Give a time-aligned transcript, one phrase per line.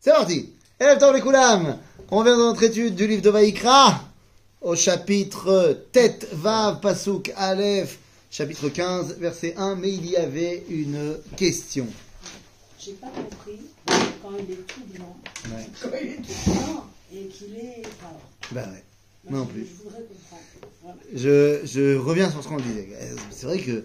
[0.00, 0.50] C'est parti.
[2.10, 4.02] On vient dans notre étude du livre de Vaïkra
[4.62, 7.98] au chapitre Tet Vav Pasuk Aleph,
[8.30, 9.76] chapitre 15, verset 1.
[9.76, 11.86] Mais il y avait une question.
[12.78, 15.16] J'ai pas compris quand il est tout blanc,
[15.54, 15.66] Ouais.
[15.82, 17.82] quand il est tout blanc et qu'il est.
[18.52, 18.82] Bah ouais.
[19.28, 19.66] Moi non plus.
[19.66, 20.42] Je voudrais comprendre.
[20.82, 20.96] Voilà.
[21.14, 22.88] Je, je reviens sur ce qu'on disait.
[23.30, 23.84] C'est vrai que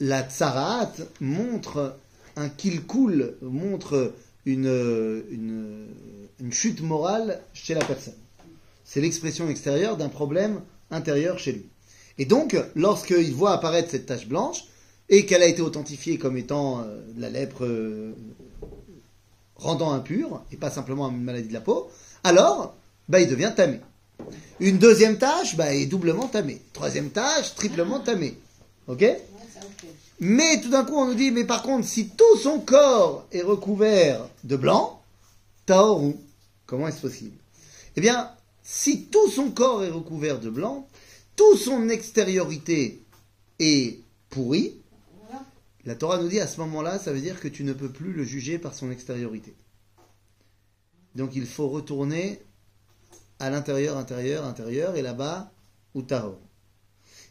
[0.00, 0.90] la tsarat
[1.20, 1.94] montre
[2.36, 4.12] un kill cool, montre
[4.46, 8.14] une, une, chute morale chez la personne.
[8.84, 11.66] C'est l'expression extérieure d'un problème intérieur chez lui.
[12.18, 14.64] Et donc, lorsqu'il voit apparaître cette tache blanche,
[15.08, 18.14] et qu'elle a été authentifiée comme étant euh, la lèpre euh,
[19.56, 21.90] rendant impure, et pas simplement une maladie de la peau,
[22.22, 22.74] alors,
[23.08, 23.80] bah, il devient tamé.
[24.60, 26.60] Une deuxième tâche, bah, est doublement tamé.
[26.72, 28.36] Troisième tâche, triplement tamé.
[28.86, 29.04] Ok.
[30.20, 33.42] Mais tout d'un coup, on nous dit, mais par contre, si tout son corps est
[33.42, 35.02] recouvert de blanc,
[35.64, 36.14] taoru,
[36.66, 37.38] comment est-ce possible?
[37.96, 38.30] Eh bien,
[38.62, 40.86] si tout son corps est recouvert de blanc,
[41.36, 43.02] toute son extériorité
[43.58, 44.76] est pourrie,
[45.86, 48.12] la Torah nous dit à ce moment-là, ça veut dire que tu ne peux plus
[48.12, 49.54] le juger par son extériorité.
[51.14, 52.42] Donc il faut retourner
[53.38, 55.50] à l'intérieur, intérieur, intérieur, et là-bas,
[55.94, 56.38] ou tahor.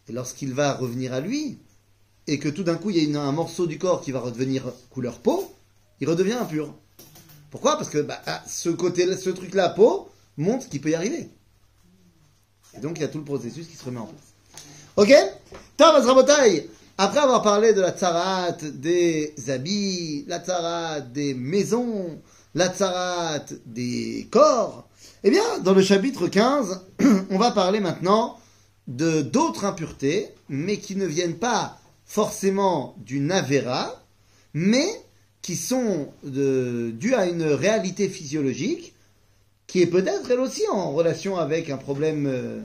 [0.08, 1.60] Et lorsqu'il va revenir à lui,
[2.30, 4.72] et que tout d'un coup il y a un morceau du corps qui va redevenir
[4.92, 5.52] couleur peau,
[6.00, 6.74] il redevient impur.
[7.50, 7.76] Pourquoi?
[7.76, 11.28] Parce que bah, ah, ce côté, ce truc-là, peau, montre qu'il peut y arriver.
[12.78, 14.22] Et donc il y a tout le processus qui se remet en place.
[14.96, 15.12] Ok?
[15.76, 22.22] Tav Rabotai, après avoir parlé de la tsarat des habits, la tsarat des maisons,
[22.54, 24.88] la tsarat des corps,
[25.24, 26.86] eh bien, dans le chapitre 15,
[27.32, 28.38] on va parler maintenant
[28.88, 31.79] de d'autres impuretés, mais qui ne viennent pas
[32.10, 33.96] forcément du avéra,
[34.56, 34.88] mais
[35.44, 38.94] qui sont dues à une réalité physiologique
[39.68, 42.62] qui est peut-être elle aussi en relation avec un problème euh,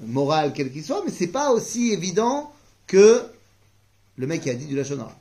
[0.00, 2.52] moral quel qu'il soit, mais c'est pas aussi évident
[2.88, 3.22] que
[4.16, 5.16] le mec qui a dit du lachonara.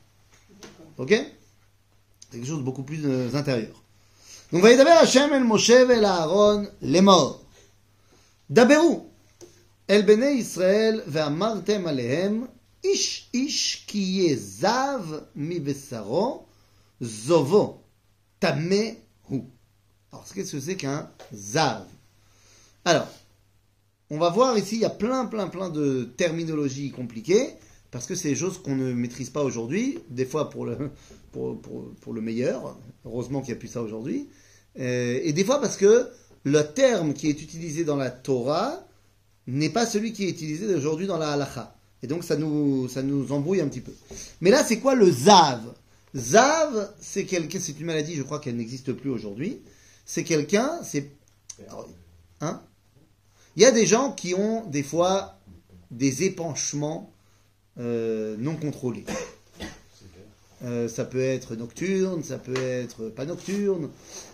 [0.98, 1.10] Ok?
[1.12, 3.84] C'est quelque chose de beaucoup plus euh, intérieur.
[4.52, 7.44] Donc, va y Hachem el Moshe el Aaron les morts.
[8.50, 9.04] Daberu
[9.88, 12.48] el bene Israël ve'amartem alehem
[12.84, 15.04] Ish ish ki zav
[15.36, 16.46] mi besaro
[17.02, 17.84] zovo
[18.40, 19.44] tamehu.
[20.12, 21.86] Alors, qu'est-ce que c'est qu'un zav?
[22.86, 23.08] Alors,
[24.10, 27.54] on va voir ici, il y a plein, plein, plein de terminologies compliquées,
[27.92, 30.92] parce que c'est des choses qu'on ne maîtrise pas aujourd'hui, des fois pour le,
[31.32, 34.30] pour, pour, pour le meilleur, heureusement qu'il n'y a plus ça aujourd'hui,
[34.80, 36.10] euh, et des fois parce que
[36.44, 38.88] le terme qui est utilisé dans la Torah
[39.48, 41.76] n'est pas celui qui est utilisé aujourd'hui dans la halacha.
[42.02, 43.94] Et donc ça nous, ça nous embrouille un petit peu.
[44.42, 45.62] Mais là, c'est quoi le zav?
[46.16, 49.62] Zav, c'est quelqu'un, c'est une maladie, je crois qu'elle n'existe plus aujourd'hui.
[50.06, 51.12] C'est quelqu'un, c'est,
[52.42, 52.62] hein?
[53.56, 55.38] Il y a des gens qui ont des fois
[55.92, 57.12] des épanchements
[57.80, 59.06] euh, non contrôlés.
[60.66, 63.90] Euh, ça peut être nocturne, ça peut être pas nocturne.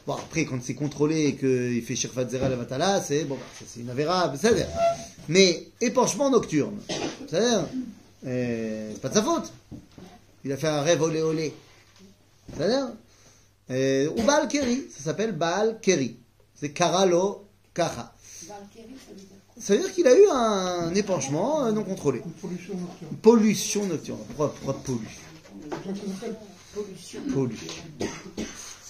[0.08, 3.82] Bon, après, quand c'est contrôlé et qu'il fait Shirfat Zera Levatala, c'est bon, ça, c'est
[3.82, 4.68] une avéra, c'est
[5.30, 6.80] Mais épanchement nocturne,
[7.28, 7.68] c'est-à-dire,
[8.26, 9.54] euh, c'est pas de sa faute.
[10.44, 11.54] Il a fait un rêve olé olé.
[12.56, 12.90] C'est-à-dire,
[13.70, 16.18] euh, ou Baal Keri, ça s'appelle Baal Keri.
[16.56, 17.46] C'est Karalo.
[18.48, 18.96] Valkyrie,
[19.60, 22.22] ça veut dire qu'il a eu un épanchement non contrôlé.
[22.26, 23.16] Une pollution nocturne.
[23.22, 24.20] Pollution nocturne.
[24.28, 25.25] Pourquoi pollution
[26.74, 27.22] Pollution.
[27.34, 27.74] Pollution.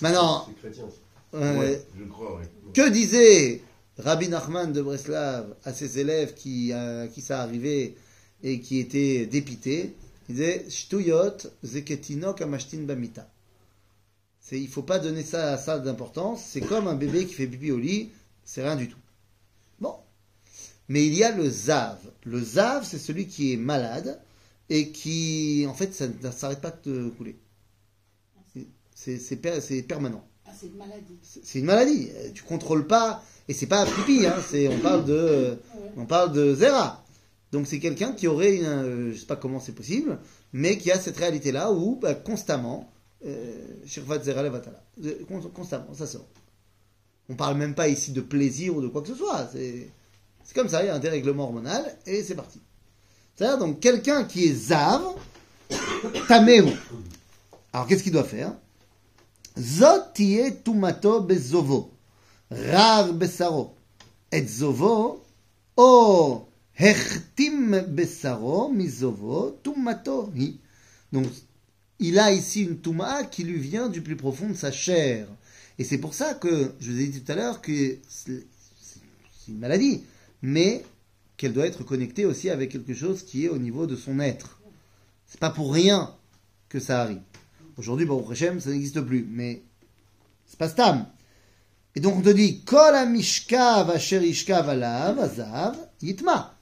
[0.01, 0.85] Maintenant, C'est chrétien.
[0.89, 1.37] ça.
[1.37, 2.49] euh, Ouais, je crois, ouais.
[2.73, 3.61] que disait
[3.97, 7.95] Rabbi Nachman de Breslav à ses élèves qui, à qui ça arrivait
[8.43, 9.93] et qui étaient dépités?
[10.27, 13.29] Il disait Shtuyot zeketinok amashtin bamita.
[14.51, 16.43] Il faut pas donner ça à ça d'importance.
[16.47, 18.11] C'est comme un bébé qui fait pipi au lit,
[18.43, 18.99] c'est rien du tout.
[19.79, 19.95] Bon.
[20.87, 21.97] Mais il y a le zav.
[22.25, 24.19] Le zav, c'est celui qui est malade
[24.69, 27.37] et qui, en fait, ça ne s'arrête pas de couler.
[28.53, 30.25] C'est- C'est, c'est per- c'est permanent.
[30.45, 31.17] Ah, c'est une maladie.
[31.21, 32.09] C'est une maladie.
[32.15, 34.35] Euh, Tu contrôles pas, et c'est pas pipi, hein,
[34.71, 35.57] on parle de,
[35.97, 37.03] on parle de zera.
[37.51, 40.19] Donc c'est quelqu'un qui aurait, une, euh, je sais pas comment c'est possible,
[40.53, 42.91] mais qui a cette réalité-là où bah, constamment,
[43.25, 43.53] euh,
[43.85, 46.27] shirvat zera levatala, Euh, con- constamment, ça sort.
[47.29, 49.49] On parle même pas ici de plaisir ou de quoi que ce soit.
[49.53, 49.89] C'est
[50.53, 52.61] comme ça, il y a un dérèglement hormonal et c'est parti.
[53.35, 55.01] C'est-à-dire, donc, quelqu'un qui est Zav,
[56.27, 56.71] Tamehu.
[57.73, 58.53] Alors, qu'est-ce qu'il doit faire?
[59.57, 61.91] Zotie tumato bezovo,
[62.51, 63.73] rar besaro,
[64.31, 65.23] et zovo,
[65.77, 66.47] o
[66.77, 70.59] hechtim besaro, mizovo, tumato hi.
[71.13, 71.27] Donc,
[71.99, 75.27] il a ici une touma qui lui vient du plus profond de sa chair.
[75.79, 78.45] Et c'est pour ça que, je vous ai dit tout à l'heure que c'est
[79.47, 80.03] une maladie.
[80.41, 80.83] Mais
[81.37, 84.61] qu'elle doit être connectée aussi avec quelque chose qui est au niveau de son être.
[85.27, 86.13] C'est pas pour rien
[86.69, 87.21] que ça arrive.
[87.77, 89.63] Aujourd'hui, Baruch Hashem, ça n'existe plus, mais
[90.45, 91.05] c'est pas stam.
[91.95, 96.57] Et donc on te dit, Kol amishkav asher ishkav azav, yitma.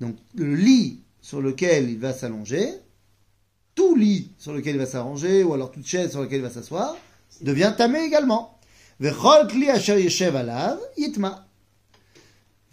[0.00, 2.68] Donc le lit sur lequel il va s'allonger,
[3.74, 6.50] tout lit sur lequel il va s'arranger, ou alors toute chaise sur laquelle il va
[6.50, 6.96] s'asseoir,
[7.42, 8.58] devient tamé également.
[8.98, 11.46] Vechol kli asher alav, yitma.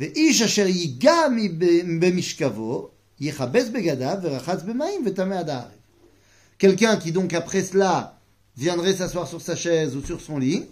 [0.01, 1.65] ואיש אשר ייגע מב-
[2.05, 2.89] במשכבו,
[3.21, 5.71] יכבס בגדיו ורחץ במים וטמא עד הערב.
[6.59, 8.19] Quelqu'un qui donc après cela
[8.57, 10.65] viendrait s'asseoir sur sa chaise ou sur son lit,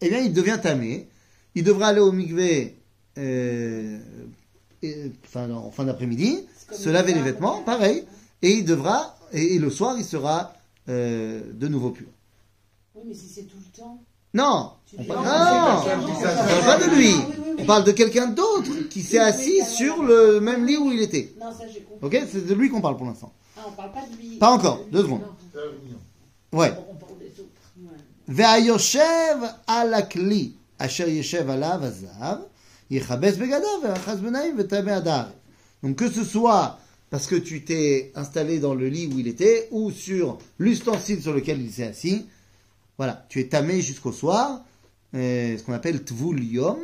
[0.00, 1.08] eh bien il devient tamé.
[1.54, 2.76] Il devra aller au mikvé
[3.18, 3.98] euh,
[4.82, 7.24] et- enfin, en fin d'après-midi, C'est comme se le laver les bain.
[7.26, 8.04] vêtements, pareil,
[8.42, 8.98] et il devra,
[9.32, 10.54] et, et le soir il sera
[10.88, 12.06] euh, de nouveau pur.
[12.94, 14.02] Oui, mais si c'est tout le temps.
[14.34, 17.10] Non, Tu on dis- parle, Non, non, c'est on quelqu'un parle pas de lui.
[17.14, 17.56] Ah, oui, oui, oui.
[17.58, 20.06] On parle de quelqu'un d'autre qui s'est Oui, oui, assis oui, sur oui.
[20.08, 21.32] le même lit où il était.
[21.40, 22.18] Non, ça j'ai compris.
[22.18, 23.32] Ok, c'est de lui qu'on parle pour l'instant.
[23.56, 24.36] Ah, on parle pas de lui.
[24.38, 25.22] Pas encore, deux secondes.
[25.22, 26.72] Non, Ouais.
[26.90, 27.50] on parle des autres.
[27.82, 27.98] Ouais.
[28.28, 29.36] והיושב
[29.66, 32.38] על הכלי אשר ישב עליו הזהב,
[32.90, 35.30] יכבס בגדיו ורחץ בנעים וטמא עד הערב.
[35.84, 36.78] Donc que ce soit
[37.10, 41.32] parce que tu t'es installé dans le lit où il était ou sur l'ustensile sur
[41.32, 42.26] lequel il s'est assis,
[42.97, 44.63] voilà, tu es tamé jusqu'au soir,
[45.13, 46.77] euh, ce qu'on appelle tvul yom.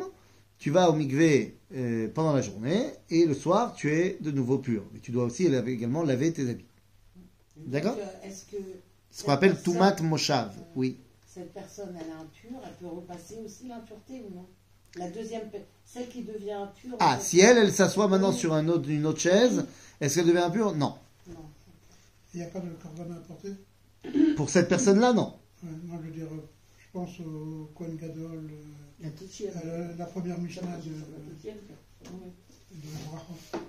[0.58, 4.58] Tu vas au mikvé euh, pendant la journée et le soir tu es de nouveau
[4.58, 4.84] pur.
[4.92, 6.64] Mais tu dois aussi laver- également laver tes habits.
[7.56, 7.96] D'accord?
[7.98, 8.56] Euh, Est-ce que
[9.10, 10.96] Ce qu'on appelle tumat moshav, oui.
[11.26, 14.46] cette personne, elle est impure, elle peut repasser aussi l'impureté ou non?
[14.96, 15.42] La deuxième,
[15.86, 16.96] celle qui devient impure.
[17.00, 18.36] Ah, si elle, elle s'assoit maintenant Oui.
[18.38, 19.64] sur un autre, une autre chaise,
[20.00, 20.74] est-ce qu'elle devient impure?
[20.76, 20.94] Non.
[21.28, 21.36] Non.
[22.34, 25.34] Il n'y a pas de corban à apporter Pour cette personne-là, non.
[25.62, 26.48] Ouais, Moi, je veux dire, euh,
[26.78, 31.56] je pense au Kohen Gadol, euh, La à la, la première Mishnah de, La deuxième,
[32.04, 32.08] oui.
[32.72, 33.64] de Brachot.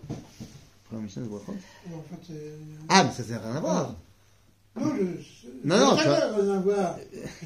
[0.85, 1.51] Première Mishnah de Brachot.
[1.51, 2.33] En fait,
[2.89, 3.95] Ah, mais ça n'a rien à voir.
[4.75, 6.97] Non, je, Non, non, tu as- rien à voir.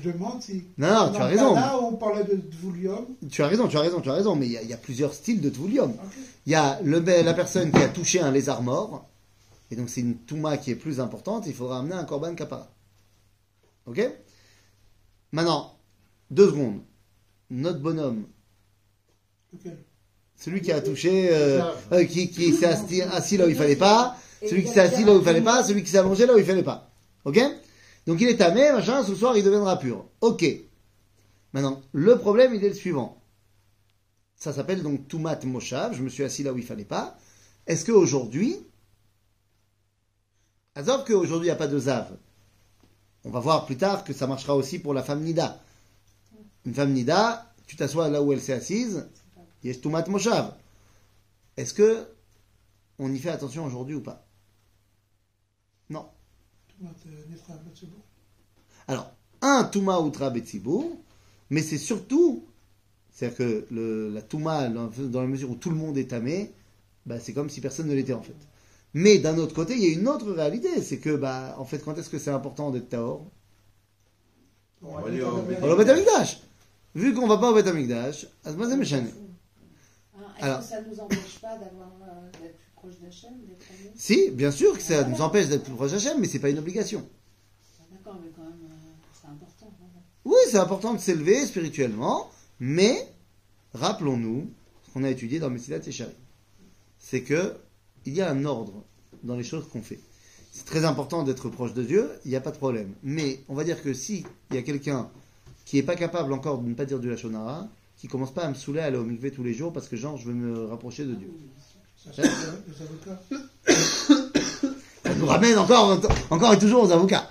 [0.02, 0.64] Je demande si.
[0.78, 1.56] Non, non, tu as raison.
[1.56, 3.06] Là, on parlait de Dvulium.
[3.30, 4.74] Tu as raison, tu as raison, tu as raison, mais il y a, il y
[4.74, 5.92] a plusieurs styles de Tvulium.
[5.92, 6.00] Ok.
[6.46, 9.06] Il y a le, la personne qui a touché un lézard mort,
[9.72, 12.70] et donc c'est une Touma qui est plus importante, il faudra amener un Korban Kapara.
[13.88, 14.10] Ok?
[15.31, 15.77] Maintenant,
[16.31, 16.81] deux secondes.
[17.50, 18.27] Notre bonhomme,
[20.35, 23.75] celui qui a touché, euh, euh, qui, qui s'est assis, assis là où il fallait
[23.75, 26.35] pas, celui qui s'est assis là où il fallait pas, celui qui s'est allongé là
[26.35, 26.91] où il fallait pas.
[27.25, 27.39] Ok?
[28.06, 30.06] Donc il est tamé, machin, ce soir il deviendra pur.
[30.21, 30.45] Ok.
[31.53, 33.21] Maintenant, le problème il est le suivant.
[34.35, 37.18] Ça s'appelle donc Tumat Moshav, je me suis assis là où il fallait pas.
[37.65, 38.57] Est-ce qu'aujourd'hui,
[40.75, 42.15] Azov qu'aujourd'hui il n'y a pas de Zav,
[43.27, 45.62] on va voir plus tard que ça marchera aussi pour la femme Nida.
[46.65, 49.06] Une femme Nida, tu t'assois là où elle s'est assise,
[49.63, 50.53] il y a Tumat Moshav.
[51.57, 52.07] Est-ce que
[53.00, 54.25] on y fait attention aujourd'hui ou pas?
[55.89, 56.07] Non.
[56.81, 56.85] Euh.
[58.88, 60.97] Alors, un Touma Outra Betsibour,
[61.50, 62.45] mais c'est surtout,
[63.12, 66.53] c'est-à-dire que le- la Touma, dans, dans la mesure où tout le monde est tamé,
[67.06, 68.35] bah, c'est comme si personne ne l'était en fait.
[68.94, 71.80] Mais d'un autre côté, il y a une autre réalité, c'est que, bah, en fait,
[71.80, 73.25] quand est-ce que c'est important d'être Taor?
[74.81, 76.39] On va aller au Dans le Beth Amikdash.
[76.96, 79.12] Vu qu'on va pas au Beth Amikdash, Azmaz Meshane.
[80.15, 80.60] Ah, Est-ce Alors.
[80.60, 83.34] que ça ne nous empêche pas d'avoir euh, d'être plus proche d'Hachem,
[83.96, 86.60] Si, bien sûr que ça nous empêche d'être plus proche d'Hachem, mais c'est pas une
[86.60, 87.08] obligation.
[87.79, 88.75] Ah, D'accord, mais quand même, euh,
[89.13, 89.74] c'est important.
[90.25, 92.29] Oui, c'est important de s'élever spirituellement,
[92.60, 93.08] mais
[93.74, 94.50] rappelons-nous
[94.88, 96.12] ce qu'on a étudié dans Messilat Yeshari.
[97.00, 97.53] C'est que
[98.08, 98.84] il y a un ordre
[99.24, 100.00] dans les choses qu'on fait.
[100.54, 102.94] C'est très important d'être proche de Dieu, il n'y a pas de problème.
[103.04, 105.10] Mais on va dire que si il y a quelqu'un
[105.66, 108.50] qui n'est pas capable encore de ne pas dire du Lachonara, qui commence pas à
[108.50, 110.66] me saouler à aller au mikvé tous les jours parce que genre je veux me
[110.66, 111.30] rapprocher de Dieu.
[111.98, 112.24] Ça.
[115.04, 116.00] Ça nous ramène encore,
[116.30, 117.30] encore et toujours aux avocats.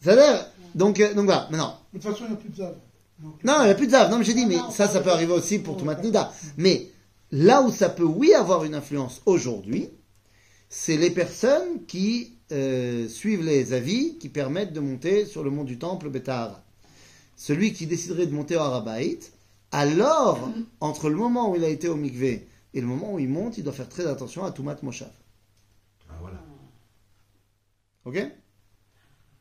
[0.00, 2.74] C'est-à-dire, donc, euh, donc voilà, maintenant, De toute façon, il n'y a plus de Zav.
[3.18, 4.10] Donc, Non, il n'y a plus de Zav.
[4.10, 6.32] Non, mais j'ai dit, mais Non, ça, ça peut arriver aussi pour Toumat Nida.
[6.56, 6.88] Mais
[7.30, 9.90] là où ça peut, oui, avoir une influence aujourd'hui,
[10.68, 15.64] c'est les personnes qui euh, suivent les avis qui permettent de monter sur le mont
[15.64, 16.62] du temple Betahara.
[17.36, 19.20] Celui qui déciderait de monter au Harabait,
[19.70, 23.28] alors, entre le moment où il a été au mikvé et le moment où il
[23.28, 25.12] monte, il doit faire très attention à Toumat Moshav.
[26.08, 26.42] Ah, voilà.
[28.04, 28.16] Ok?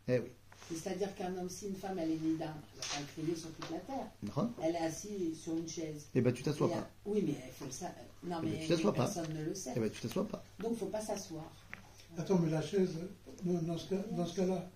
[0.10, 0.37] Eh oui.
[0.74, 3.72] C'est-à-dire qu'un homme, si une femme, elle est née d'un, elle a crié sur toute
[3.72, 4.08] la terre.
[4.64, 6.08] Elle est assise sur une chaise.
[6.14, 6.90] Eh ben, tu t'assois pas.
[7.06, 7.96] Oui, mais il faut le savoir.
[8.24, 9.04] Non, Eh mais tu t'assois pas.
[9.06, 9.72] personne ne le sait.
[9.76, 10.44] Eh ben, tu t'assois pas.
[10.60, 11.46] Donc, il ne faut pas s'asseoir.
[12.18, 12.90] Attends, mais la chaise,
[13.44, 14.68] Dans, ce cas- dans ce cas-là,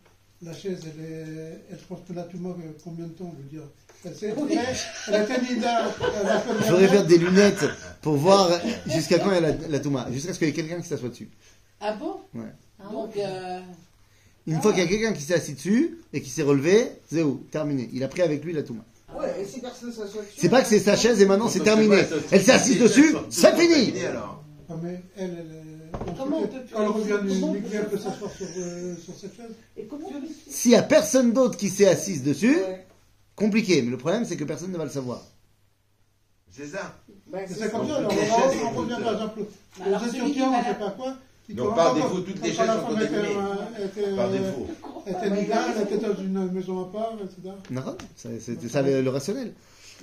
[0.43, 3.67] la chaise, elle, est, elle transpose la Touma euh, combien de temps, je veux dire?
[4.05, 4.53] Elle, s'est- Oui.
[4.57, 4.75] elle
[5.13, 7.65] elle Il faudrait faire des lunettes
[8.01, 8.49] pour voir
[8.87, 10.07] jusqu'à quand il y a la, la Touma.
[10.11, 11.29] Jusqu'à ce qu'il y ait quelqu'un qui s'assoit dessus.
[11.79, 12.17] Ah bon?
[12.33, 12.45] Ouais.
[12.91, 13.61] Donc, euh,
[14.47, 17.21] Une fois qu'il y a quelqu'un qui s'est assis dessus et qui s'est relevé, c'est
[17.21, 17.89] où Terminé.
[17.93, 18.83] Il a pris avec lui la Touma.
[19.17, 20.33] Ouais, et si personne s'assoit dessus.
[20.37, 22.03] C'est pas que c'est sa chaise et maintenant c'est terminé.
[22.31, 24.43] Elle s'est assise dessus, c'est fini alors.
[24.69, 25.45] Ah, mais elle, elle,
[26.07, 29.13] elle, Comment on peut quand elle revient du elle peut faire s'asseoir sur, euh, sur
[29.13, 29.51] cette chaise.
[29.75, 30.07] et comment
[30.49, 32.85] S'il y a personne d'autre qui s'est assise dessus, Ouais.
[33.35, 33.81] compliqué.
[33.81, 35.21] Mais le problème c'est que personne ne va le savoir.
[36.49, 36.97] C'est ça.
[37.31, 38.01] Ben, C'est comme ça.
[38.01, 38.07] on,
[38.79, 39.41] revient par exemple
[39.85, 41.15] Alors, aux Éthiopiens, on ne sait pas quoi.
[41.49, 43.35] Donc, par quand- défaut, toutes les chaises sont était, terminées.
[43.35, 44.67] euh, Par euh, défaut.
[45.07, 47.53] était nida, elle était dans une maison à part, etc.
[47.71, 49.53] Non, c'est- C'était ça le, le rationnel.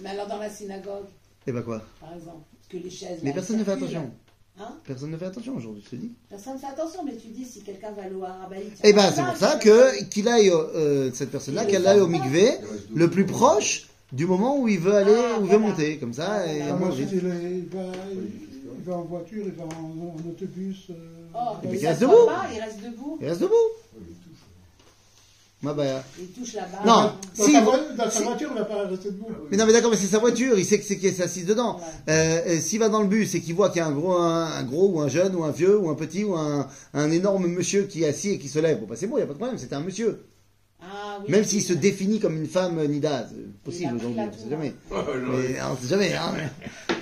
[0.02, 1.07] Mais alors dans la synagogue,
[1.47, 1.80] Et bah quoi?
[2.00, 3.21] par exemple, parce que les chaises.
[3.23, 4.11] Mais là, personne ne fait attention.
[4.61, 4.75] Hein?
[4.85, 6.11] Personne ne fait attention aujourd'hui, je te dis.
[6.28, 8.64] Personne ne fait attention, mais tu dis si quelqu'un va au Arabaï.
[8.85, 12.50] Eh ben c'est pour ça que qu'il aille euh, cette personne-là, qu'elle aille au mikvé
[12.95, 16.12] le plus proche du moment où il veut aller, Ah, où il veut monter, comme
[16.12, 16.45] ça.
[16.52, 17.83] Et Ah, Ah, il, va,
[18.78, 20.88] il va en voiture, il va en, en autobus.
[21.35, 22.26] Euh, Oh, Mais il reste debout.
[22.26, 23.18] pas, il reste debout.
[23.20, 23.54] il reste debout.
[25.61, 26.87] Ma bah, Il touche la barre.
[26.87, 27.12] Non.
[27.37, 29.26] Dans, Si, sa, vo- dans sa si- voiture, il va pas rester debout.
[29.50, 31.42] Mais non, mais d'accord, mais c'est sa voiture, il sait que c'est qui est assis
[31.42, 31.80] dedans.
[32.08, 34.44] Euh, S'il va dans le bus et qu'il voit qu'il y a un gros, un,
[34.52, 37.49] un gros ou un jeune ou un vieux ou un petit ou un, un énorme
[37.49, 39.26] monsieur qui est assis et qui se lève, bon bah c'est bon, il n'y a
[39.26, 40.25] pas de problème, c'était un monsieur.
[40.80, 44.20] Ah, oui, Même s'il se définit comme une femme nida, c'est Il a possible aujourd'hui,
[44.20, 44.50] on sait tour.
[44.50, 44.75] jamais.
[44.92, 45.32] Oh, non.
[45.38, 46.35] Mais on sait jamais, hein.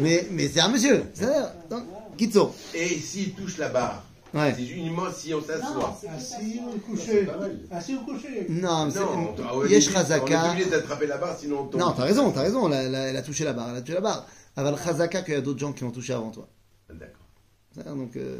[0.00, 1.02] Mais, mais c'est un monsieur.
[1.12, 1.26] C'est
[1.68, 1.82] donc,
[2.16, 2.54] Kitso.
[2.72, 4.02] Et s'il touche la barre,
[4.36, 4.54] Ouais.
[4.56, 5.98] c'est uniquement si on s'assoit.
[6.14, 7.26] Assis ou couché.
[7.70, 8.46] Assis ou couché.
[8.48, 11.66] Non, mais c'est- Non, on est Yesh obligé- on est d'attraper la barre, sinon on
[11.66, 11.80] tombe.
[11.80, 13.76] Non, t'as raison, t'as raison, elle a, elle a- elle a touché la barre, elle
[13.76, 14.26] a touché la barre.
[14.56, 16.48] Aval Chazaka qu'il y a d'autres gens qui ont touché avant toi.
[16.88, 17.94] D'accord.
[17.94, 18.38] Donc, euh,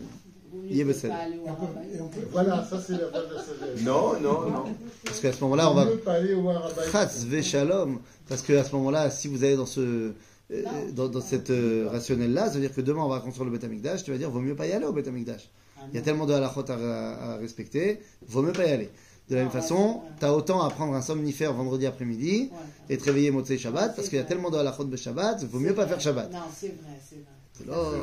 [0.70, 3.82] Et on peut- et on peut- Voilà, ça c'est la base de la sagesse.
[3.84, 4.64] Non, non, non.
[5.04, 5.84] parce qu'à ce moment-là, on va.
[5.84, 6.90] mieux pas aller au Harabaï.
[6.90, 7.98] Chaz Shalom.
[8.28, 10.12] Parce qu'à ce moment-là, si vous allez dans ce.
[10.52, 10.62] euh,
[10.92, 13.64] dans, dans cette euh, rationnelle-là, ça veut dire que demain on va construire le Beth
[13.64, 15.08] Amikdash, tu vas dire vaut mieux pas y aller au Beth
[15.78, 18.70] Ah, Il y a tellement de halachot à, à- à respecter, vaut mieux pas y
[18.70, 18.90] aller.
[19.28, 20.08] De la même ouais, façon, vrai.
[20.20, 22.58] tu as autant à prendre un somnifère vendredi après-midi Ouais.
[22.94, 25.42] et te réveiller Motzei Shabbat, Ouais, parce qu'il y a tellement de halachot de Shabbat,
[25.44, 26.32] vaut mieux pas faire Shabbat.
[26.32, 27.24] Non, c'est vrai, c'est vrai.
[27.58, 27.98] C'est vrai,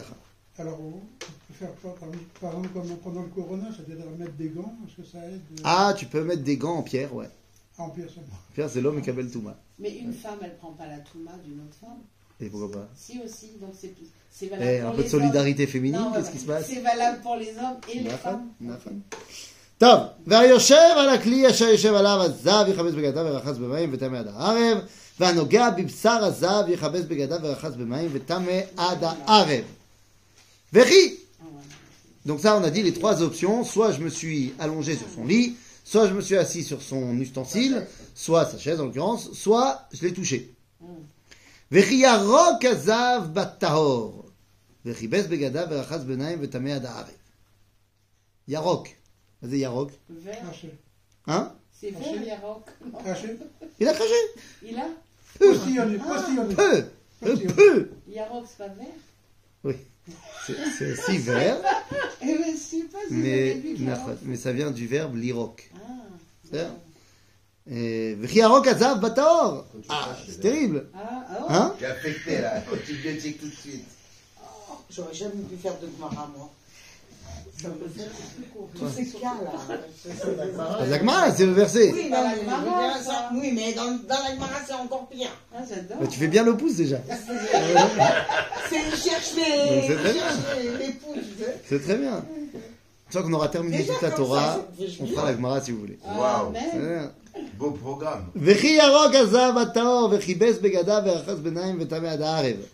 [0.57, 1.95] Alors, on peut faire quoi
[2.39, 5.61] Par exemple, comme pendant le corona, c'est-à-dire mettre des gants, est-ce que ça aide euh,
[5.65, 7.29] Ah, tu peux mettre des gants en pierre, ouais.
[7.77, 9.57] à empirer seulement Pierre, c'est l'homme et Kabel Touma.
[9.79, 11.99] Mais une femme, elle prend pas la touma d'une autre femme?
[12.40, 14.06] Et pourquoi pas Si aussi, donc c'est plus.
[14.32, 15.68] C'est valable Eh, pour Un peu les de solidarité hommes.
[15.68, 18.18] féminine, Non, qu'est-ce ouais, qui se passe C'est valable pour les hommes et les נכון,
[18.22, 18.48] femmes.
[18.60, 19.00] נכון.
[19.78, 24.78] טוב, והיושב על הכלי אשר יושב עליו הזב יכבס בגדיו ורחץ במים וטמא עד הערב,
[25.20, 29.64] והנוגע בבשר הזב יכבס בגדיו ורחץ במים וטמא עד הערב.
[30.72, 32.28] וכי Ah, ouais.
[32.28, 33.64] Donc ça, on a dit les trois options.
[33.64, 37.18] Soit je me suis allongé sur son lit, soit je me suis assis sur son
[37.18, 40.52] ustensile, soit sa chaise en l'occurrence, soit je l'ai touché.
[41.74, 41.74] Mm.
[41.74, 44.24] וכי ירוק הזב בטהור,
[44.86, 47.08] וכיבס בגדיו ורחץ בעיניים וטמא עד הערב.
[48.48, 48.86] ירוק.
[49.42, 49.90] מה זה ירוק?
[50.24, 50.68] Vert, Craché.
[51.28, 51.48] Hein
[51.80, 52.64] c'est vert, Yarok.
[52.92, 52.98] Non.
[52.98, 53.36] Craché.
[53.80, 54.20] Il a craché
[54.62, 54.86] Il a
[55.38, 55.98] Postillonné.
[55.98, 56.54] Postillonné.
[56.54, 56.76] Peu
[57.22, 57.54] Un Postillonné.
[57.54, 58.98] peu Yarok, c'est pas vert
[59.64, 59.74] Oui.
[60.46, 61.58] C'est c'est aussi vert,
[62.22, 64.18] Eh ben, je sais pas si vous mais, avez vu Yarok.
[64.22, 65.70] mais ça vient du verbe l'irok.
[65.76, 66.58] Ah,
[69.89, 71.45] ah, c'est terrible ah, ah.
[71.49, 72.61] Hein J'ai affecté là.
[72.85, 73.85] Tu le check tout de suite.
[74.89, 76.51] J'aurais jamais pu faire de Gemara, moi.
[77.59, 78.69] Ça me fait plus court.
[78.75, 80.85] Tous ces cas-là.
[80.87, 81.91] La Gemara, c'est le verset.
[81.91, 83.29] Oui, Dans la je ça.
[83.33, 85.29] oui, mais dans, dans la Gemara, c'est encore pire.
[85.55, 85.97] Ah, j'adore.
[86.01, 86.97] Bah, tu fais bien le pouce déjà.
[87.07, 90.23] C'est Donc, les, c'est très bien.
[90.77, 91.61] les, sais.
[91.67, 92.23] C'est très bien.
[92.43, 94.59] Une fois qu'on aura terminé Déjà toute la Torah,
[94.99, 95.97] on fera la Gemara si vous voulez.
[96.05, 96.53] Ah, Waouh
[97.57, 98.25] beau programme.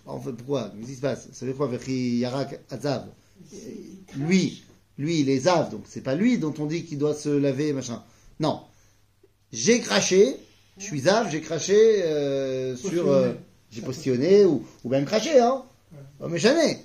[0.06, 0.72] En fait, pourquoi?
[0.78, 1.28] Qu'est-ce qui se passe?
[1.32, 1.70] Ça veut quoi
[4.16, 4.64] Lui,
[4.98, 7.74] lui, il est Zav, donc c'est pas lui dont on dit qu'il doit se laver,
[7.74, 8.04] machin.
[8.40, 8.62] Non.
[9.52, 10.38] J'ai craché,
[10.78, 13.10] je suis Zav, j'ai craché euh, sur.
[13.10, 13.34] Euh,
[13.72, 15.64] j'ai postillonné ou, même craché, hein.
[16.28, 16.80] Mais jamais.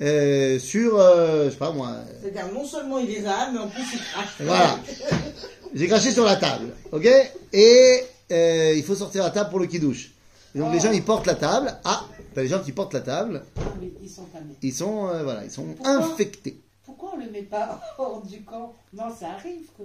[0.00, 1.96] Euh, sur, je sais pas moi.
[2.20, 4.34] C'est-à-dire, non seulement il est Zav, mais en plus il crache.
[4.40, 4.78] Voilà.
[5.74, 7.06] J'ai craché sur la table, ok?
[7.52, 8.00] Et
[8.30, 10.12] euh, il faut sortir la table pour le kidouche.
[10.54, 11.76] Et donc les gens ils portent la table.
[11.84, 13.42] Ah, t'as les gens qui portent la table.
[13.56, 13.60] Ah,
[14.02, 14.26] ils sont.
[14.62, 16.60] Ils sont euh, voilà, ils sont Pourquoi infectés.
[16.84, 18.74] Pourquoi on le met pas hors du camp?
[18.92, 19.82] Non, ça arrive que.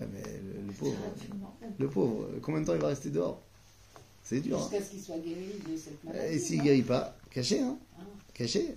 [0.00, 0.96] Mais le, le pauvre,
[1.78, 3.40] le pauvre, euh, combien de temps il va rester dehors?
[4.24, 4.56] C'est dur.
[4.58, 6.34] Hein Jusqu'à ce qu'il soit guéri de cette maladie.
[6.34, 6.64] Et s'il non?
[6.64, 8.02] guérit pas, caché, hein Ah.
[8.32, 8.76] Caché.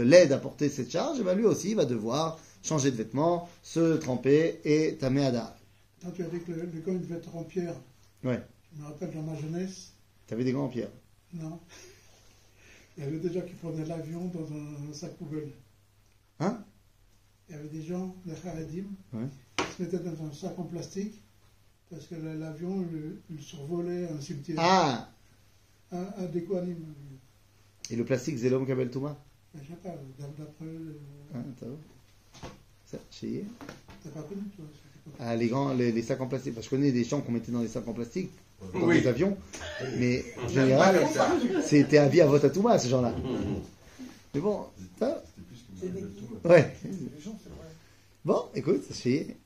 [0.00, 3.96] l'aide à porter cette charge, eh ben, lui aussi va devoir changer de vêtements, se
[3.96, 5.56] tremper et tamer à dar.
[6.02, 7.74] Quand tu as dit que le, le il devait être en pierre,
[8.24, 8.40] Ouais.
[8.74, 9.92] je me rappelle dans ma jeunesse,
[10.26, 10.90] T'avais des gants en pierre.
[11.34, 11.58] non.
[12.98, 15.50] Il y avait des gens qui prenaient l'avion dans un sac poubelle.
[16.40, 16.58] Hein?
[17.48, 19.26] Il y avait des gens, des Haredim, Ouais.
[19.58, 21.20] qui se mettaient dans un sac en plastique
[21.90, 24.56] parce que l'avion il, il survolait un cimetière.
[24.60, 25.10] Ah
[25.92, 26.44] Un, un des.
[27.90, 29.16] Et le plastique, c'est l'homme Kabel Touma?
[29.56, 29.74] D'après
[31.58, 31.72] t'as vu
[32.84, 33.44] Ça, chez
[34.04, 34.64] t'as pas connu toi
[35.18, 36.54] Ah, les, grands, les, les sacs en plastique.
[36.54, 38.30] Parce que je connais des gens qu'on mettait dans des sacs en plastique,
[38.74, 39.00] dans Oui.
[39.00, 39.36] des avions.
[39.98, 41.00] Mais en général,
[41.64, 43.14] c'était un vie à votre Touma, ces gens-là.
[44.34, 44.66] Mais bon,
[44.98, 45.22] ça,
[46.44, 46.74] ouais.
[48.24, 49.36] Bon, écoute, ça se fait.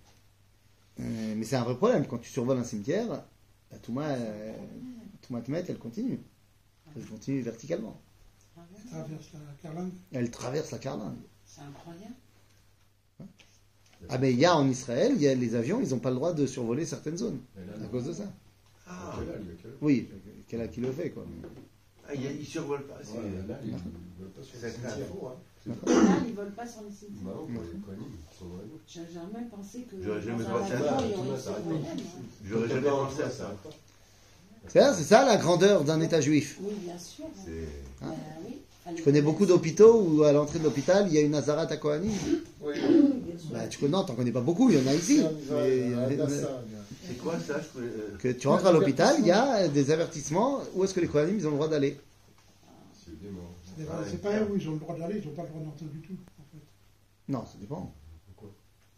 [0.98, 2.06] Euh, mais c'est un vrai problème.
[2.06, 3.06] Quand tu survoles un cimetière,
[3.70, 4.52] la Touma, euh,
[5.22, 6.18] Touma Tmet, elle continue.
[6.96, 8.00] Elle continue verticalement.
[8.84, 9.92] Elle traverse la carlingue.
[10.12, 11.16] Elle traverse la carlingue.
[11.46, 12.14] C'est incroyable.
[14.08, 16.08] Ah, mais il y a en Israël, il y a les avions, ils n'ont pas
[16.10, 17.38] le droit de survoler certaines zones.
[17.56, 18.24] À cause de ça.
[18.88, 19.18] Ah,
[19.82, 20.08] Oui,
[20.48, 21.24] quel a qui le fait, quoi.
[22.08, 22.94] ah, il y a- il survole pas.
[22.96, 23.72] Là, ils
[26.34, 27.36] volent pas sur les cimetières.
[28.86, 30.98] J'ai jamais pensé que J'aurais jamais pensé à ça.
[32.44, 33.54] J'aurais jamais pensé à ça.
[34.66, 36.58] C'est ça, c'est ça la grandeur d'un État juif.
[36.60, 37.26] Oui, bien sûr.
[38.02, 38.06] Euh,
[38.46, 38.58] oui.
[38.96, 41.76] Tu connais beaucoup d'hôpitaux où à l'entrée de l'hôpital, il y a une Azarat à
[41.76, 42.10] Kohanim
[42.62, 42.74] Oui,
[43.52, 45.22] Bah, tu connais, non, t'en connais pas beaucoup, il y en a ici.
[47.06, 49.90] C'est quoi ça je peux- euh, que tu rentres à l'hôpital, il y a des
[49.90, 51.98] avertissements où est-ce que les Kohanim ils ont le droit d'aller.
[53.04, 53.12] C'est
[54.10, 55.86] c'est pas eux où ils ont le droit d'aller, ils n'ont pas le droit d'entrer
[55.86, 56.12] du tout.
[56.38, 57.32] En fait.
[57.32, 57.92] Non, ça dépend.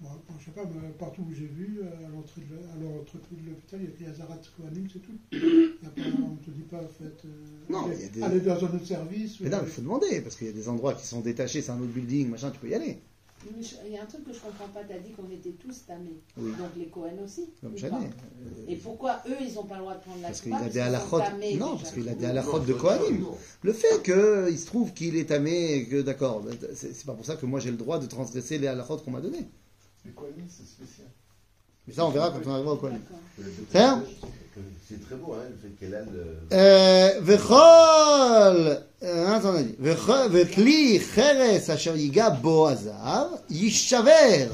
[0.03, 0.11] Moi,
[0.41, 3.87] je sais pas, mais partout où j'ai vu, euh, à l'entrée de, l'hôpital, il y
[3.87, 5.13] a écrit Azarat Kohanim, c'est tout.
[5.31, 7.25] Il y a pas, on ne te dit pas, faites.
[7.25, 7.29] euh,
[7.71, 9.39] Non, allez, il y a des- allez dans un autre service.
[9.41, 11.63] Mais non, euh, il faut demander, parce qu'il y a des endroits qui sont détachés,
[11.63, 12.99] c'est un autre building, machin, tu peux y aller.
[13.45, 14.85] Mais je- Il y a un truc que je comprends pas.
[14.85, 16.21] Tu as dit qu'on était tous tamés.
[16.37, 16.51] Oui.
[16.53, 17.51] Donc les Cohen aussi.
[17.61, 18.07] Comme jamais.
[18.09, 18.25] pas
[18.69, 20.79] Et pourquoi eux, ils n'ont pas le droit de prendre la Parce qu'il a des
[20.79, 23.25] tamés Non, parce qu'il a des halachot de Kohanim.
[23.63, 27.47] Le fait qu'il se trouve qu'il est tamé, que d'accord, c'est pas pour ça que
[27.47, 29.49] moi j'ai le droit de transgresser les halachot qu'on m'a donné.
[30.05, 31.09] Les Kohanim, c'est spécial.
[31.87, 33.01] Mais ça, on verra quand on arrivera au Kohanim.
[33.75, 33.97] Euh,
[34.89, 36.39] c'est très beau, hein, le fait qu'elle a le.
[36.53, 39.75] Euh, Vechol Hein, on dit.
[39.81, 44.49] Vechli cheres asher yiga bo azar, yishaver.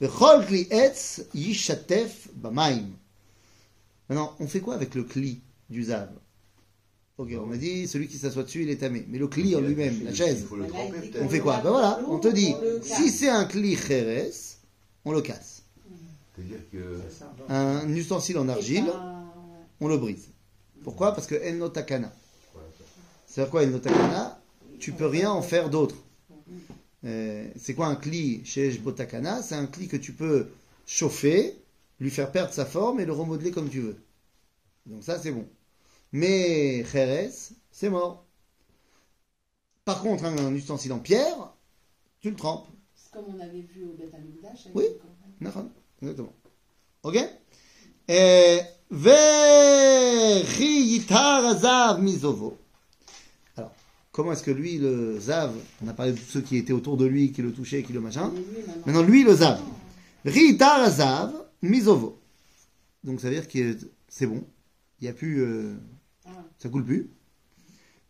[0.00, 2.86] Vechol kli etz yishatef bamaim.
[4.08, 6.08] Maintenant, on fait quoi avec le kli du zav?
[7.18, 9.04] Ok, on m'a dit, celui qui s'assoit dessus, il est tamé.
[9.08, 10.46] Mais le cli en lui-même, la chaise,
[11.20, 11.60] on fait quoi?
[11.62, 14.32] Ben voilà, on te dit, si c'est un cli cheres,
[15.04, 15.62] on le casse.
[16.34, 17.00] C'est-à-dire que.
[17.48, 19.24] Un ustensile en argile, pas-
[19.80, 20.28] on le brise.
[20.84, 21.14] Pourquoi?
[21.14, 22.12] Parce que el notakana.
[23.26, 24.40] C'est-à-dire quoi el notakana
[24.78, 25.96] Tu peux rien en faire d'autre.
[27.04, 29.42] Euh, c'est quoi un cli chez Botakana?
[29.42, 30.50] C'est un cli que tu peux
[30.86, 31.56] chauffer,
[31.98, 33.96] lui faire perdre sa forme et le remodeler comme tu veux.
[34.86, 35.46] Donc ça c'est bon.
[36.12, 37.30] Mais Jerez,
[37.70, 38.24] c'est mort.
[39.84, 41.52] Par contre, un, un ustensile en pierre,
[42.20, 42.68] tu le trempes.
[43.12, 44.68] Comme on avait vu au Beth Amikdash.
[44.74, 44.84] Oui,
[46.00, 46.32] exactement.
[47.02, 47.16] Ok?
[48.10, 48.58] Euh,
[53.56, 53.72] Alors,
[54.12, 56.96] comment est-ce que lui, le Zav, on a parlé de tous ceux qui étaient autour
[56.96, 58.32] de lui, qui le touchaient, qui le machin.
[58.86, 59.60] Maintenant, lui, le Zav.
[60.24, 62.18] Ritar Zav, misovo.
[63.02, 63.76] Donc, ça veut dire que
[64.08, 64.44] c'est bon.
[65.00, 65.42] Il n'y a plus.
[65.42, 65.74] Euh,
[66.26, 66.30] ah.
[66.58, 67.10] ça coule plus.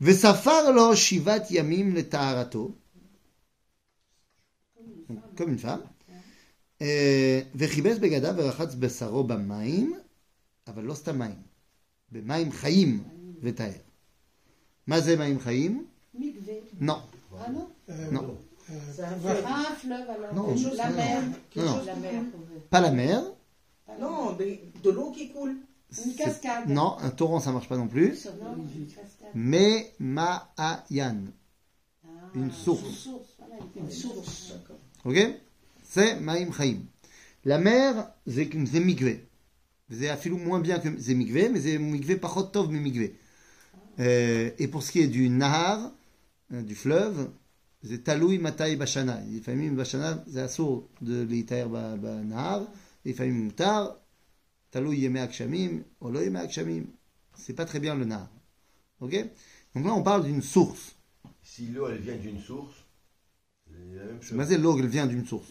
[0.00, 2.74] Ve safar lo shivat yamim le taharato
[5.39, 5.81] comme une femme.
[6.81, 9.93] אה, וכיבס בגדיו ורחץ בשרו במים,
[10.67, 11.35] אבל לא סתם מים,
[12.11, 13.03] במים חיים
[13.41, 13.71] וטהר.
[14.87, 15.85] מה זה מים חיים?
[16.19, 16.81] Mikvé.
[16.81, 16.99] Non,
[17.37, 18.23] Ah non euh, Non.
[18.23, 19.45] euh, C'est un va- fleuve.
[19.47, 20.33] Ah, un fleuve alors.
[20.33, 20.95] Non, Quelque non, chose- la non.
[20.95, 21.21] mer.
[21.57, 21.77] Non, non.
[21.91, 22.21] La mer.
[22.73, 23.19] pas la mer.
[23.87, 24.51] Pas la Non, mais
[24.85, 25.55] de l'eau qui coule.
[26.05, 26.67] Une cascade.
[26.79, 28.09] Non, un torrent ça marche pas non plus.
[28.43, 29.33] Non, une cascade.
[29.51, 29.71] Mais
[30.15, 31.17] Ma'ayan.
[32.03, 32.07] Ah,
[32.41, 33.09] Une source.
[33.81, 34.53] Une source.
[35.04, 35.18] Ok?
[35.82, 36.78] C'est Maïm Chaim.
[37.44, 39.26] La mer, c'est Migvé.
[39.90, 43.16] C'est affilou moins bien que c'est Migvé, mais c'est Migvé Pachotov, mais Migvé.
[43.98, 45.92] Euh, et pour ce qui est du Nahar,
[46.52, 47.30] euh, du fleuve,
[47.82, 49.20] c'est Taloui Matai Bashana.
[49.30, 52.62] Les familles Bashana, c'est assour de l'Itaïr Nahar.
[53.04, 53.96] Les familles Moutar,
[54.70, 56.84] Taloui Yeme Akshamim, Olo Yeme Akshamim.
[57.34, 58.30] C'est pas très bien le Nahar.
[59.00, 59.16] Ok?
[59.74, 60.94] Donc là, on parle d'une source.
[61.42, 62.79] Si l'eau, elle vient d'une source,
[64.32, 65.48] Mazelo, elle vient d'une source.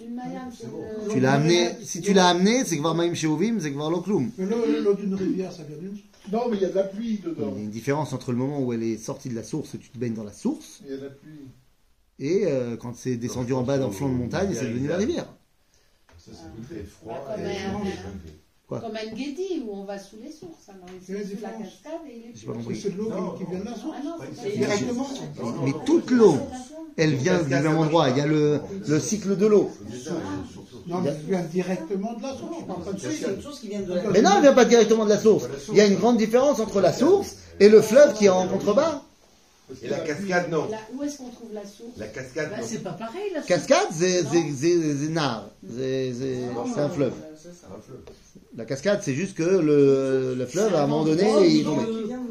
[1.11, 4.31] Tu l'as amené, si tu l'as amené, c'est Gvar Maim Sheovim, c'est Gvar Lokloum.
[4.37, 6.83] Mais l'eau d'une rivière, ça vient d'une source Non, mais il y a de la
[6.83, 7.51] pluie dedans.
[7.53, 9.75] Il y a une différence entre le moment où elle est sortie de la source
[9.75, 10.81] et tu te baignes dans la source.
[10.85, 11.47] Il y a de la pluie.
[12.19, 15.27] Et euh, quand c'est descendu en bas d'un flanc de montagne, c'est devenu la rivière.
[16.17, 17.25] Ça, c'est très froid.
[17.37, 18.48] Et...
[18.69, 20.69] Quoi Comme un guédi où on va sous les sources.
[20.69, 22.75] Alors Quelle sous la cascade et il est plus-.
[22.75, 23.95] C'est de l'eau qui, qui vient de la source.
[23.97, 25.07] Ah non, Directement.
[25.65, 26.37] Mais toute l'eau,
[26.95, 28.09] elle vient du même endroit.
[28.11, 29.71] Il y a le, le cycle de l'eau.
[30.87, 32.53] Non, mais elle vient directement de la source.
[32.59, 33.31] Je parle pas de C'est source.
[33.35, 35.45] une chose qui vient de la Mais non, elle vient pas directement de la source.
[35.71, 38.47] Il y a une grande différence entre la source et le fleuve qui est en
[38.47, 39.01] contrebas.
[39.83, 40.67] Et la cascade, non.
[40.69, 41.97] Là, où est-ce qu'on trouve la source?
[41.97, 42.63] La cascade, Bah, non.
[42.67, 43.47] C'est pas pareil la source.
[43.47, 44.29] Cascade, c'est c'est-
[46.79, 47.13] un fleuve.
[47.37, 47.67] C'est ça.
[47.75, 48.01] Un fleuve.
[48.55, 51.85] La cascade, c'est juste que le, le fleuve, à un moment donné, il tombe.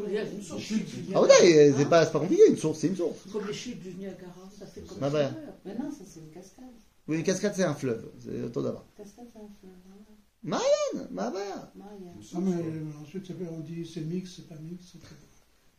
[0.07, 2.57] Il y a une source chute du Ah ouais, c'est pas, c'est pas compliqué, une
[2.57, 3.19] source, c'est une source.
[3.31, 5.09] Comme les chutes du Niagara, ça fait comme ça.
[5.09, 5.31] bah.
[5.65, 6.65] Mais non, ça c'est une cascade.
[7.07, 8.03] Oui, une cascade, c'est un fleuve.
[8.23, 8.85] C'est autour d'abord.
[8.97, 9.71] Cascade, c'est un fleuve.
[9.91, 9.95] hein.
[10.43, 11.71] Ma mère, Maria.
[12.33, 14.83] Non, mais euh, ensuite, ça fait- on dit c'est mix, c'est pas mix.
[14.91, 14.99] c'est-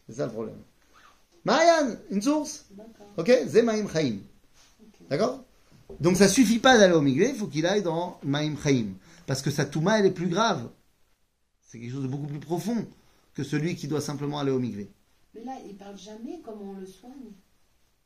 [0.09, 0.57] c'est ça le problème.
[1.45, 2.67] Marianne, une source.
[3.17, 3.31] Ok
[3.93, 4.19] Chaim.
[5.09, 5.45] D'accord?
[5.99, 8.89] Donc ça suffit pas d'aller au Migvé, il faut qu'il aille dans Maïm Chaim.
[9.27, 10.69] Parce que sa Touma, elle est plus grave.
[11.63, 12.87] C'est quelque chose de beaucoup plus profond
[13.35, 14.91] que celui qui doit simplement aller au Migvé.
[15.35, 17.33] Mais là, il parle jamais comment on le soigne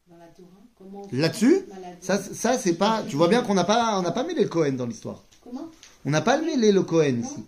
[0.07, 1.09] dans la Torah.
[1.12, 1.62] Là-dessus.
[2.01, 3.03] Ça, ça c'est pas.
[3.09, 5.25] Tu vois bien qu'on n'a pas, on n'a pas mêlé le Cohen dans l'histoire.
[5.42, 5.70] Comment?
[6.05, 7.47] On n'a pas mêlé le Cohen ici.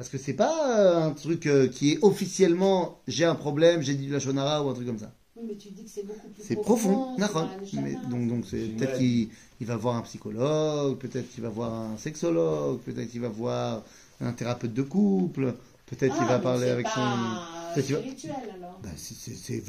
[0.00, 3.92] Parce que c'est pas euh, un truc euh, qui est officiellement j'ai un problème, j'ai
[3.92, 5.12] dit de la shonara ou un truc comme ça.
[5.36, 7.76] Oui, mais tu dis que c'est beaucoup plus C'est profond, c'est.
[7.82, 9.28] Mais donc donc c'est C'est peut-être qu'il
[9.60, 13.82] il va voir un psychologue, peut-être qu'il va voir un sexologue, peut-être qu'il va voir
[14.22, 15.52] un thérapeute de couple,
[15.84, 17.00] peut-être qu'il Ah, va parler c'est avec pas son.
[17.00, 18.80] va- spirituel alors.
[18.82, 19.62] Bah, c'est- c'est c'est.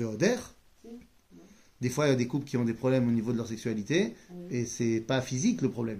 [1.82, 3.48] Des fois, il y a des couples qui ont des problèmes au niveau de leur
[3.48, 4.56] sexualité Oui.
[4.60, 6.00] et c'est pas physique le problème.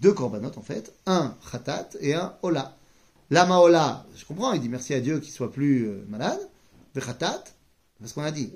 [0.00, 2.76] deux korbanot en fait, un khatat et un ola.
[3.30, 6.40] Lama ola, je comprends, il dit merci à Dieu qu'il soit plus euh, malade.
[6.94, 7.44] Le khatat,
[8.00, 8.50] parce qu'on a dit,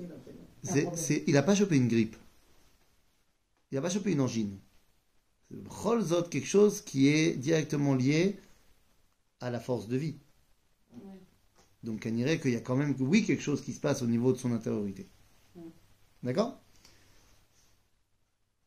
[0.63, 2.15] c'est- c'est- il n'a pas chopé une grippe.
[3.71, 4.57] Il n'a pas chopé une angine.
[5.49, 8.37] C'est bchol zot, quelque chose qui est directement lié
[9.39, 10.15] à la force de vie.
[11.83, 14.07] Donc on dirait qu'il y a quand même, oui, quelque chose qui se passe au
[14.07, 15.07] niveau de son intériorité.
[16.23, 16.59] D'accord?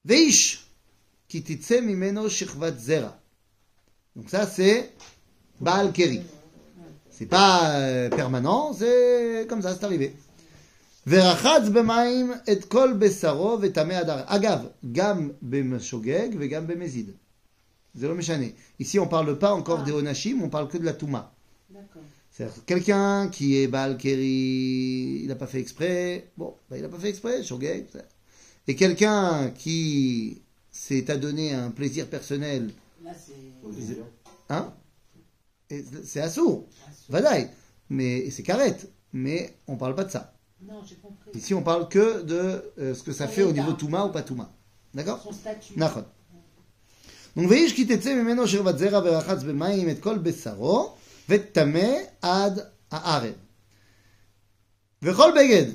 [0.05, 0.67] Veish,
[1.28, 3.19] ki titse mimeno shichvat zera.
[4.15, 4.91] Donc ça c'est
[5.60, 6.21] Baal Keri.
[7.10, 10.13] C'est pas euh, permanent, c'est comme ça, c'est arrivé.
[11.08, 14.21] ורחץ במים את כל בשרו וטמא עד הר...
[14.26, 14.60] אגב,
[14.91, 17.12] גם במשוגג וגם במזיד.
[17.93, 18.45] זה לא משנה.
[18.82, 19.86] Ici, on parle pas encore Ah.
[19.86, 21.34] des onashim, on parle que de la touma.
[21.69, 22.02] D'accord.
[22.32, 26.89] C'est-à-dire quelqu'un qui est Baal Keri, il n'a pas fait exprès, bon, bah, il n'a
[26.89, 27.86] pas fait exprès, shogeg.
[27.91, 27.99] ça.
[28.67, 30.41] Et quelqu'un qui
[30.78, 32.71] s'est adonné à un plaisir personnel,
[33.04, 33.97] Là, c'est.
[34.49, 34.73] hein,
[35.69, 36.67] et c'est assourd,
[37.10, 37.49] vadaï,
[37.89, 40.34] mais et c'est carrette, mais on parle pas de ça.
[40.62, 41.32] Non, j'ai compris.
[41.38, 43.60] Ici, on parle que de euh, ce que ça Son fait au état.
[43.62, 44.52] niveau Touma ou pas Touma.
[44.93, 45.73] D'accord Son statut.
[45.78, 46.04] נכון.
[47.36, 50.95] donc ואיש כי תצא ממנו שרבת זרע ורחץ במים את כל בשרו
[51.30, 51.89] וטמא
[52.21, 52.60] עד
[52.91, 53.34] הערב.
[55.02, 55.65] וכל בגד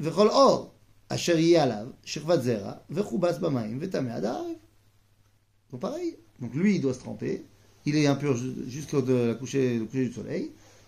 [0.00, 0.71] וכל אור
[1.12, 4.46] אשר יהיה עליו שכבת זרע וכובס במים וטמא עד הערב.
[5.72, 6.16] Donc pareil.
[6.40, 7.42] Donc lui, il doit se tremper.
[7.86, 10.44] Il est impur ju- jusqu'au de la coucher, le coucher du soleil.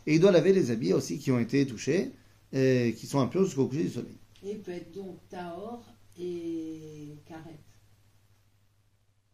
[0.07, 2.11] Et il doit laver les habits aussi qui ont été touchés,
[2.53, 4.17] et qui sont impurs jusqu'au coucher du soleil.
[4.43, 5.83] Et il peut être donc Tahor
[6.19, 7.61] et Karet.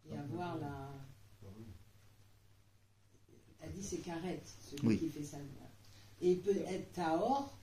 [0.09, 0.75] Et avoir la.
[3.59, 4.97] T'as dit c'est Karet, celui Oui.
[4.97, 5.37] qui fait ça.
[6.21, 7.57] Et il peut être Tahor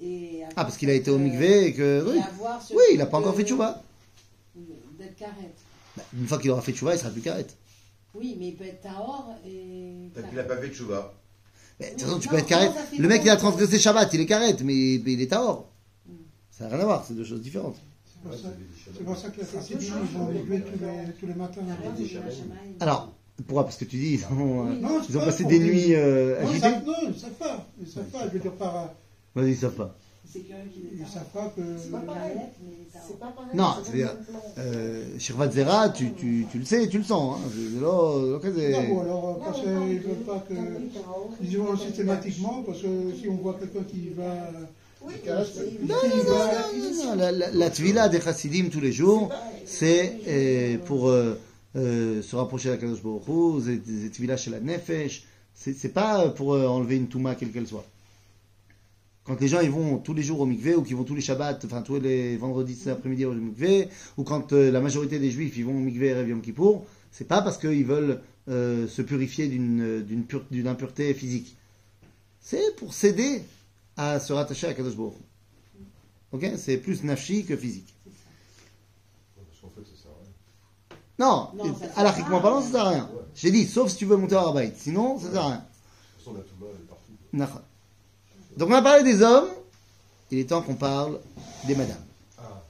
[0.00, 0.42] et.
[0.56, 2.04] Ah, parce qu'il a été au mikvé et que...
[2.08, 3.82] Oui, et oui il n'a pas encore de- fait tchouva.
[4.98, 5.52] D'être Karet.
[5.96, 7.56] Bah, Une fois qu'il aura fait tchouva, il sera plus carrette.
[8.14, 10.08] Oui, mais il peut être Tahor et.
[10.14, 11.12] Tant qu'il n'a pas fait de chouva.
[11.80, 12.72] Mais, De toute façon, tu non, peux être carrette.
[12.96, 15.68] Le mec, il a transgressé Shabbat, il est carrette, mais, mais il est tahor.
[16.06, 16.12] Mm.
[16.52, 17.76] Ça n'a rien à voir, c'est deux choses différentes.
[18.22, 21.60] C'est pour ça, chassidim, ils ont levé tous les, tous les matins.
[21.98, 22.36] Shamaï.
[22.80, 23.12] Alors,
[23.46, 23.64] pourquoi?
[23.64, 25.94] Parce que tu dis, ils ont, euh, Non, c'est ils ont pas passé des nuits
[25.94, 27.66] euh, Non, ils agitées savent- non, ils savent pas.
[27.80, 28.26] Ils savent pas.
[28.28, 28.94] Je veux dire, par,
[29.34, 29.96] Vas-y, ils savent pas.
[30.36, 31.62] Ils savent pas que.
[31.78, 32.32] C'est pas pareil.
[32.32, 33.50] Planète, mais ça- C'est pas pareil.
[33.54, 34.16] Non, c'est c'est-à-dire.
[34.58, 37.36] Euh, Shirvat Zera, tu, tu, tu le sais, tu le sens.
[37.38, 37.48] Hein.
[37.52, 40.54] C'est- là, là, que c'est- Non, bon, alors, parce qu'ils ne veulent pas que.
[41.42, 42.88] Ils y vont systématiquement, parce que
[43.20, 44.24] si on voit quelqu'un qui va.
[45.06, 48.70] Oui, Caresse- c'est- qui Non, va- non, non, non, la, la, la tvila des chassidim
[48.70, 49.30] tous les jours,
[49.66, 51.34] c'est euh, pour euh,
[51.74, 55.90] se rapprocher de la Kadosh Baruch Hu, c'est des tvila chez la nefesh, c'est c'est
[55.90, 57.84] pas pour enlever une touma quelle qu'elle soit.
[59.24, 61.22] Quand les gens ils vont tous les jours au mikvé ou qu'ils vont tous les
[61.22, 65.56] shabbats, enfin tous les vendredis après-midi au mikvé, ou quand euh, la majorité des juifs
[65.56, 69.48] ils vont au mikvé et Yom Kippour, c'est pas parce qu'ils veulent euh, se purifier
[69.48, 71.56] d'une d'une pure- d'une impureté physique.
[72.40, 73.42] C'est pour s'aider
[73.96, 75.14] à se rattacher à Kadosh Baruch.
[76.32, 76.50] Ok?
[76.58, 77.94] C'est plus nafshi que physique.
[80.90, 80.94] À.
[81.18, 83.10] Non, Non, alachiquement à parlant, ça sert à rien.
[83.34, 84.76] J'ai dit, sauf si tu veux monter au Rabaït.
[84.76, 85.64] Sinon, ça sert à rien.
[88.56, 89.50] Donc on a parlé des hommes,
[90.30, 91.20] il est temps qu'on parle
[91.66, 92.04] des madames.
[92.38, 92.62] Ah,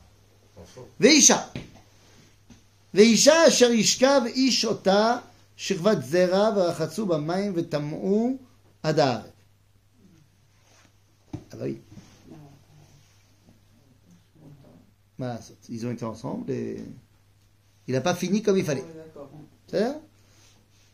[0.99, 1.53] Veisha.
[2.93, 5.23] Veisha asher ishkav ishota
[5.57, 8.39] shirvat zera v'rachatsu b'mayim v'tam'u
[8.83, 9.25] adar.
[11.53, 11.81] Ah bah oui.
[15.69, 16.83] Ils ont été ensemble et
[17.87, 18.85] il n'a pas fini comme il fallait.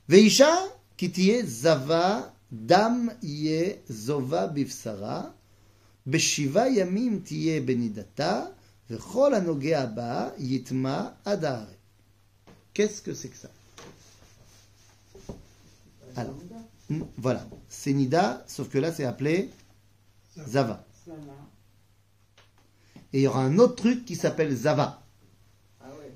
[0.09, 0.51] Veisha
[0.97, 2.33] kitiye zava
[3.91, 4.49] Zova
[7.25, 8.53] tiye benidata,
[10.39, 11.17] yitma.
[12.73, 13.51] Qu'est-ce que c'est que ça?
[16.17, 16.35] Alors,
[16.89, 19.51] hmm, voilà, c'est Nida, sauf que là c'est appelé
[20.49, 20.85] Zava.
[23.13, 25.03] Et il y aura un autre truc qui s'appelle Zava.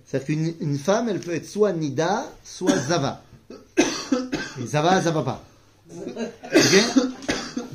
[0.05, 3.23] C'est-à-dire qu'une femme, elle peut être soit Nida, soit Zava.
[4.61, 5.45] Et Zava, Zava pas.
[5.91, 7.07] Ok?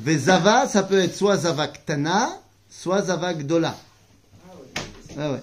[0.04, 3.76] Mais Zava, ça peut être soit Zava Ktana, soit Zava Gdola.
[5.18, 5.42] Ah ouais.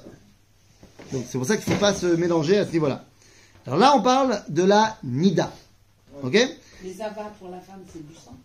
[1.11, 3.05] Donc c'est pour ça qu'il ne faut pas se mélanger à ce niveau-là.
[3.65, 5.51] Alors là, on parle de la Nida.
[6.23, 6.33] Ok?
[6.83, 8.35] Les avats pour la femme, c'est du sang.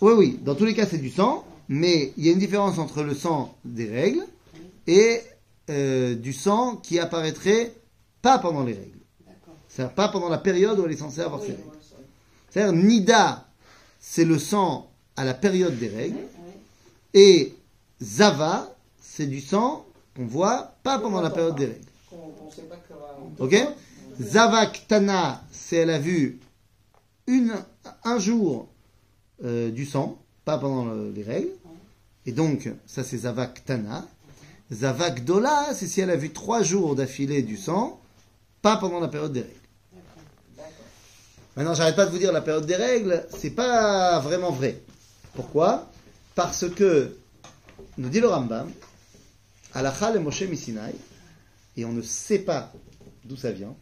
[0.00, 2.78] Oui, oui, dans tous les cas, c'est du sang, mais il y a une différence
[2.78, 4.24] entre le sang des règles
[4.86, 5.20] et
[5.68, 7.72] euh, du sang qui apparaîtrait
[8.22, 8.98] pas pendant les règles.
[9.68, 11.52] C'est-à-dire pas pendant la période où elle est censée avoir ses Oui.
[11.54, 11.68] règles.
[12.50, 13.46] C'est-à-dire, Nida,
[14.00, 16.18] c'est le sang à la période des règles,
[17.14, 17.54] et
[18.02, 19.84] Zava, c'est du sang
[20.16, 21.84] qu'on voit pas pendant la période des règles.
[23.38, 23.56] Ok?
[24.20, 26.38] Zava Ktana, c'est elle a vu
[27.26, 27.54] une,
[28.04, 28.68] un jour
[29.44, 31.50] euh, du sang, pas pendant le- les règles.
[32.26, 34.06] Et donc, ça c'est Zava Ktana.
[34.72, 38.00] Zava Gdola, c'est si elle a vu trois jours d'affilée du sang,
[38.62, 39.54] pas pendant la période des règles.
[41.56, 44.80] Maintenant, j'arrête pas de vous dire la période des règles, c'est pas vraiment vrai.
[45.34, 45.90] Pourquoi?
[46.34, 47.16] Parce que,
[47.98, 48.70] nous dit le Rambam,
[49.74, 50.94] Alacha le Moshe Misinaï,
[51.76, 52.72] et on ne sait pas
[53.24, 53.74] d'où ça vient,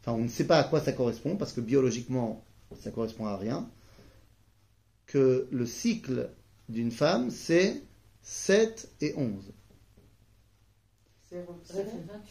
[0.00, 2.44] enfin on ne sait pas à quoi ça correspond, parce que biologiquement
[2.82, 3.68] ça correspond à rien,
[5.06, 6.30] que le cycle
[6.68, 7.82] d'une femme c'est
[8.22, 9.32] 7 et 11.
[9.32, 9.54] C'est
[11.14, 11.17] Ça fait 28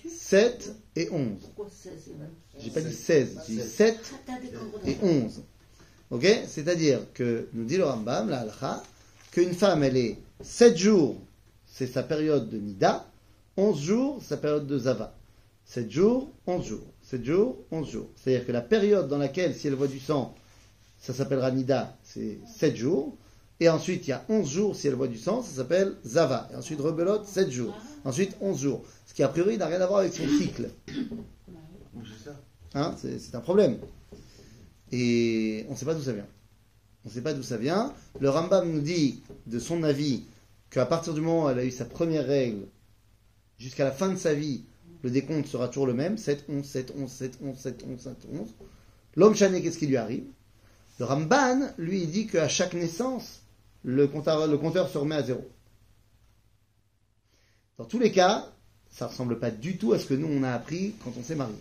[0.07, 1.39] 7 et 11.
[1.41, 4.39] Pourquoi 16 et 28 J'ai pas dit 16, j'ai dit 7 Ah,
[4.85, 5.43] et 11.
[6.09, 8.81] Ok C'est-à-dire que, nous dit le Rambam, la halakha,
[9.31, 11.15] qu'une femme, elle est 7 jours,
[11.67, 13.05] c'est sa période de Nida,
[13.57, 15.13] 11 jours, sa période de Zava.
[15.65, 16.87] 7 jours, 11 jours.
[17.03, 18.09] 7 jours, 11 jours.
[18.15, 20.33] C'est-à-dire que la période dans laquelle, si elle voit du sang,
[20.99, 23.15] ça s'appellera Nida, c'est 7 jours.
[23.59, 26.47] Et ensuite, il y a 11 jours, si elle voit du sang, ça s'appelle Zava.
[26.53, 27.75] Et ensuite, rebelote, 7 jours.
[28.05, 28.83] Ensuite, 11 jours.
[29.05, 30.69] Ce qui, a priori, n'a rien à voir avec son cycle.
[32.73, 33.79] Hein, c'est c'est un problème.
[34.91, 36.27] Et on ne sait pas d'où ça vient.
[37.03, 37.93] On ne sait pas d'où ça vient.
[38.19, 40.25] Le Rambam nous dit, de son avis,
[40.69, 42.67] qu'à partir du moment où elle a eu sa première règle,
[43.57, 44.65] jusqu'à la fin de sa vie,
[45.03, 48.15] le décompte sera toujours le même 7, 11, 7, 11, 7, 11, 7, 11, 7,
[48.33, 48.47] 11.
[49.15, 50.25] L'homme chané, qu'est-ce qui lui arrive?
[50.99, 53.41] Le Ramban, lui, il dit qu'à chaque naissance,
[53.87, 55.47] le compteur, le compteur se remet à zéro.
[57.77, 58.51] Dans tous les cas,
[58.91, 61.23] ça ne ressemble pas du tout à ce que nous, on a appris quand on
[61.23, 61.55] s'est marié.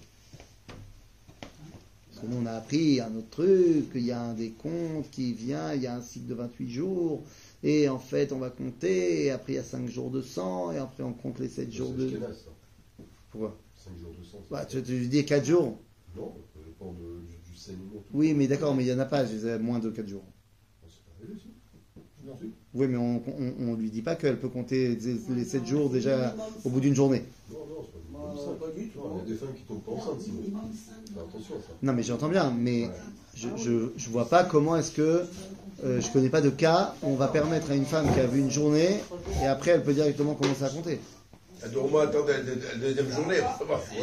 [1.38, 5.34] Parce que nous, on a appris un autre truc, qu'il y a un décompte qui
[5.34, 7.22] vient, il y a un cycle de 28 jours,
[7.62, 10.72] et en fait, on va compter, et après, il y a 5 jours de sang,
[10.72, 12.08] et après, on compte les 7 jours de...
[12.10, 12.50] Ça.
[13.30, 13.56] Pourquoi?
[13.76, 14.42] 5 jours de sang.
[14.50, 15.78] bah, tu, tu dis 4 jours.
[16.16, 18.02] Non, ça dépend de- du, du saignement.
[18.12, 20.24] Oui, mais d'accord, mais il n'y en a pas, je disais moins de 4 jours.
[20.82, 20.88] Oh,
[22.74, 25.66] Oui, mais on, on, on lui dit pas qu'elle peut compter les, les 7 Non,
[25.68, 26.34] jours déjà
[26.64, 27.24] au bout d'une journée.
[27.50, 28.64] Non, non, c'est pas comme ça.
[28.66, 28.98] pas du tout.
[28.98, 30.40] Non, il y a des femmes qui tombent pas enceintes, sinon.
[30.40, 31.14] Minimum cinq.
[31.14, 31.68] Fais attention à ça.
[31.82, 32.88] Non, mais j'entends bien, mais
[33.36, 35.22] je, je, je vois pas comment est-ce que.
[35.84, 38.26] euh, je connais pas de cas où on va permettre à une femme qui a
[38.26, 38.96] vu une journée
[39.42, 40.98] et après elle peut directement commencer à compter.
[41.64, 43.36] Elle doit au moins attendre la, la- la deuxième journée.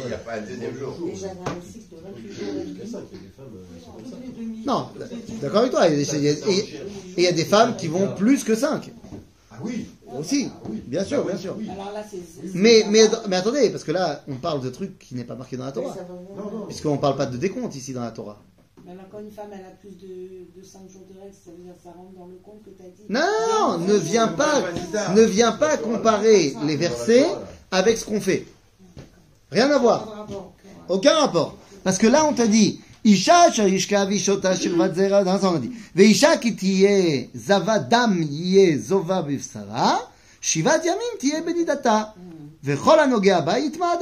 [0.02, 0.94] Il n'y a pas un deuxième jour.
[1.08, 2.90] Et j'avais un cycle de 28 jours et Jusqu'à demi.
[2.90, 4.16] 5, il y a des femmes, elles sont comme ça.
[4.66, 5.88] Non, d'accord avec toi.
[5.88, 6.80] il y a- il y a- Et
[7.18, 8.90] il y a des femmes qui vont plus que 5
[9.52, 9.86] Ah oui
[10.18, 10.48] aussi,
[10.86, 11.56] bien sûr, bien sûr.
[11.72, 12.16] Alors là, c'est.
[12.18, 15.34] c'est- Mais, mais, mais attendez, parce que là, on parle de trucs qui n'est pas
[15.36, 15.96] marqué dans la Torah.
[16.68, 18.40] Puisqu'on ne parle pas de décompte ici dans la Torah.
[18.84, 21.50] Mais alors, quand une femme, elle a plus de, de 5 jours de règles, ça
[21.50, 23.86] veut dire que ça rentre dans le compte que tu as dit Non, non, non,
[23.86, 24.62] ne viens pas,
[25.14, 27.26] ne viens pas comparer les versets
[27.70, 28.46] avec ce qu'on fait.
[29.50, 30.26] Rien à voir.
[30.88, 31.56] Aucun rapport.
[31.82, 35.58] Parce que là, on t'a dit, Isha sharishka vishota shirvat zera, dans ça on a
[35.58, 40.00] dit, Veisha ki tiye zava dam yie zova bivsara,
[40.40, 42.14] shivat yamim tiye benidata.
[42.62, 43.98] Vechol anogea ba yitma.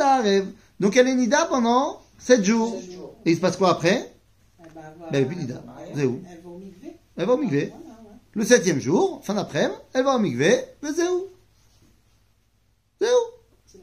[0.78, 2.80] Donc elle est nida pendant 7 jours.
[2.80, 3.14] Sept jours.
[3.24, 4.12] Et il se passe quoi après?
[4.88, 6.92] Avoir- Ben, elle va au mikvé.
[7.16, 7.36] Elle va au.
[7.68, 8.16] Voilà, ouais.
[8.32, 10.22] Le septième jour, fin d'après-midi, elle va au
[10.94, 11.26] c'est où?
[13.00, 13.80] C'est où?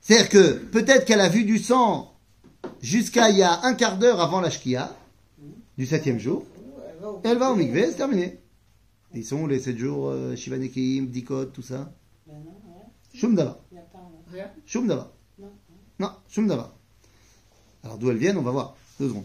[0.00, 2.14] C'est-à-dire que peut-être qu'elle a vu du sang
[2.80, 4.94] jusqu'à il y a un quart d'heure avant la shkia,
[5.76, 8.40] du septième jour, Elle va au et elle va au mikvé, c'est terminé.
[9.14, 11.92] Ils sont où les sept jours, euh, Shivanekim, Bdikot, tout ça.
[13.14, 13.58] Shum Dava.
[14.66, 15.12] Shum Dava.
[15.38, 15.50] Non.
[15.98, 16.74] Non, Shum Dava.
[17.82, 18.76] Alors d'où elles viennent, on va voir.
[19.00, 19.24] Deux secondes.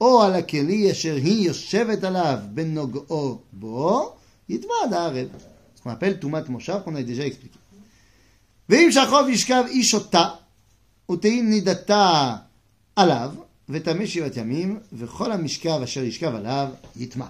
[0.00, 4.16] או על הכלי אשר היא יושבת עליו בנוגעו בו,
[4.48, 5.28] יטמע עד הערב.
[5.76, 7.58] Ce qu'on appelle טומאת מושב, qu'on a déjà expliqué.
[8.68, 10.28] ואם שכוב ישכב איש אותה,
[11.12, 12.36] ותהי נידתה
[12.96, 13.30] עליו,
[13.68, 17.26] וטמא שבעת ימים, וכל המשכב אשר ישכב עליו, יטמע.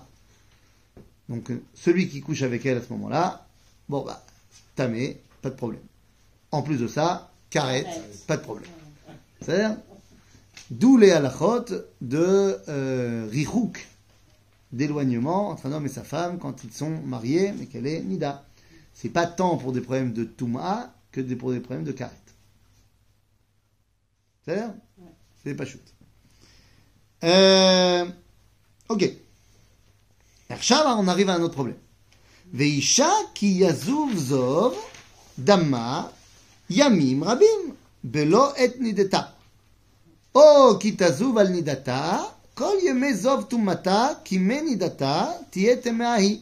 [1.31, 3.47] Donc, celui qui couche avec elle à ce moment-là,
[3.89, 4.21] bon bah,
[4.75, 5.83] tamé, pas de problème.
[6.51, 7.87] En plus de ça, karet,
[8.27, 8.71] pas de problème.
[9.41, 9.77] C'est-à-dire,
[10.72, 11.66] D'où les halachot
[12.02, 13.30] de euh,
[14.72, 18.46] d'éloignement entre un homme et sa femme quand ils sont mariés, mais qu'elle est nida.
[18.94, 22.12] C'est pas tant pour des problèmes de touma que pour des problèmes de karet.
[24.46, 25.12] C'est à ouais.
[25.44, 25.94] C'est pas chute.
[27.24, 28.06] Euh,
[28.90, 29.12] ok.
[30.50, 31.78] Ershava, on arrive à un autre problème.
[32.54, 34.76] Veisha ki yazuv zov
[35.38, 36.12] dama
[36.70, 37.74] yamim rabim
[38.04, 39.35] belo et nideta.
[40.35, 42.19] או כי תזוב על נידתה
[42.55, 46.39] כל ימי זוב טומאתה כי מנידתה תהיה טמאה היא.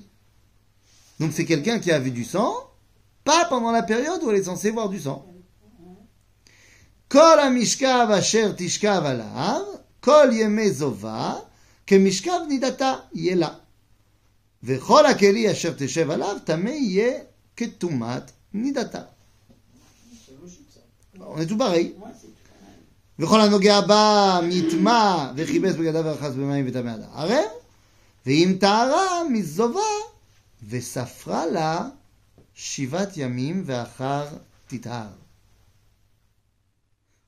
[1.21, 2.53] Donc c'est quelqu'un qui a vu du sang,
[3.25, 5.25] pas pendant la période où elle est censée voir du sang.
[7.09, 9.61] כל המשכב אשר תשכב עליו,
[10.01, 11.35] כל ימי זובה,
[11.87, 13.49] כמשכב נידתה יהיה לה.
[14.63, 17.19] וכל הכלי אשר תשב עליו, טמא יהיה
[17.57, 19.03] כטומאת נידתה.
[20.27, 20.81] C'est logique ça.
[21.21, 21.95] On est tout pareil.
[23.23, 27.45] וכל הנוגע בה מטמא וכיבס בגדיו ורחץ במים וטמא עד הערב,
[28.27, 29.81] ואם טהרה מזובה
[30.69, 31.89] וספרה לה
[32.55, 34.27] שבעת ימים ואחר
[34.67, 35.09] תטהר.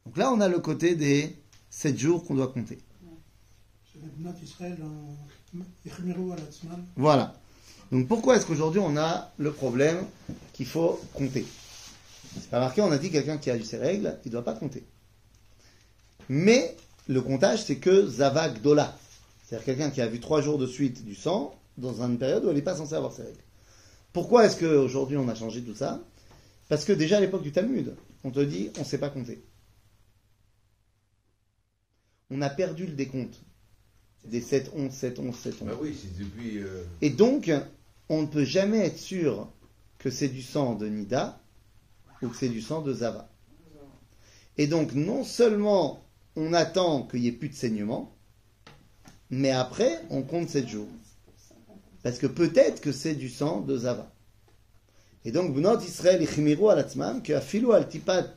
[0.07, 1.37] Donc là, on a le côté des
[1.69, 2.79] sept jours qu'on doit compter.
[3.93, 6.85] C'est les Bnat Israël en Ichmiru al Atzman.
[6.97, 7.35] Voilà.
[7.93, 10.05] Donc pourquoi est-ce qu'aujourd'hui on a le problème
[10.53, 11.47] qu'il faut compter
[12.35, 14.45] C'est pas marqué, on a dit quelqu'un qui a eu ses règles, il ne doit
[14.45, 14.85] pas compter.
[16.30, 16.76] Mais
[17.08, 18.98] le comptage, c'est que Zava Gdola.
[19.44, 22.50] C'est-à-dire quelqu'un qui a vu trois jours de suite du sang dans une période où
[22.50, 23.38] elle n'est pas censée avoir ses règles.
[24.14, 26.02] Pourquoi est-ce qu'aujourd'hui on a changé tout ça?
[26.70, 29.44] Parce que déjà à l'époque du Talmud, on te dit on ne sait pas compter.
[32.32, 33.42] On a perdu le décompte
[34.26, 35.68] des 7, 11, 7, 11, 7, 11.
[35.68, 36.58] Bah oui, c'est depuis.
[36.58, 37.52] euh, Et donc,
[38.10, 39.48] on ne peut jamais être sûr
[40.00, 41.40] que c'est du sang de Nida
[42.24, 43.30] ou que c'est du sang de Zava.
[44.58, 46.05] Et donc, non seulement
[46.36, 48.16] on attend qu'il n'y ait plus de saignement,
[49.30, 50.88] mais après, on compte 7 jours.
[52.04, 54.12] Parce que peut-être que c'est du sang de Zava.
[55.24, 56.86] Et donc, Bnot Israël ichmiru al
[57.24, 57.88] que afilu al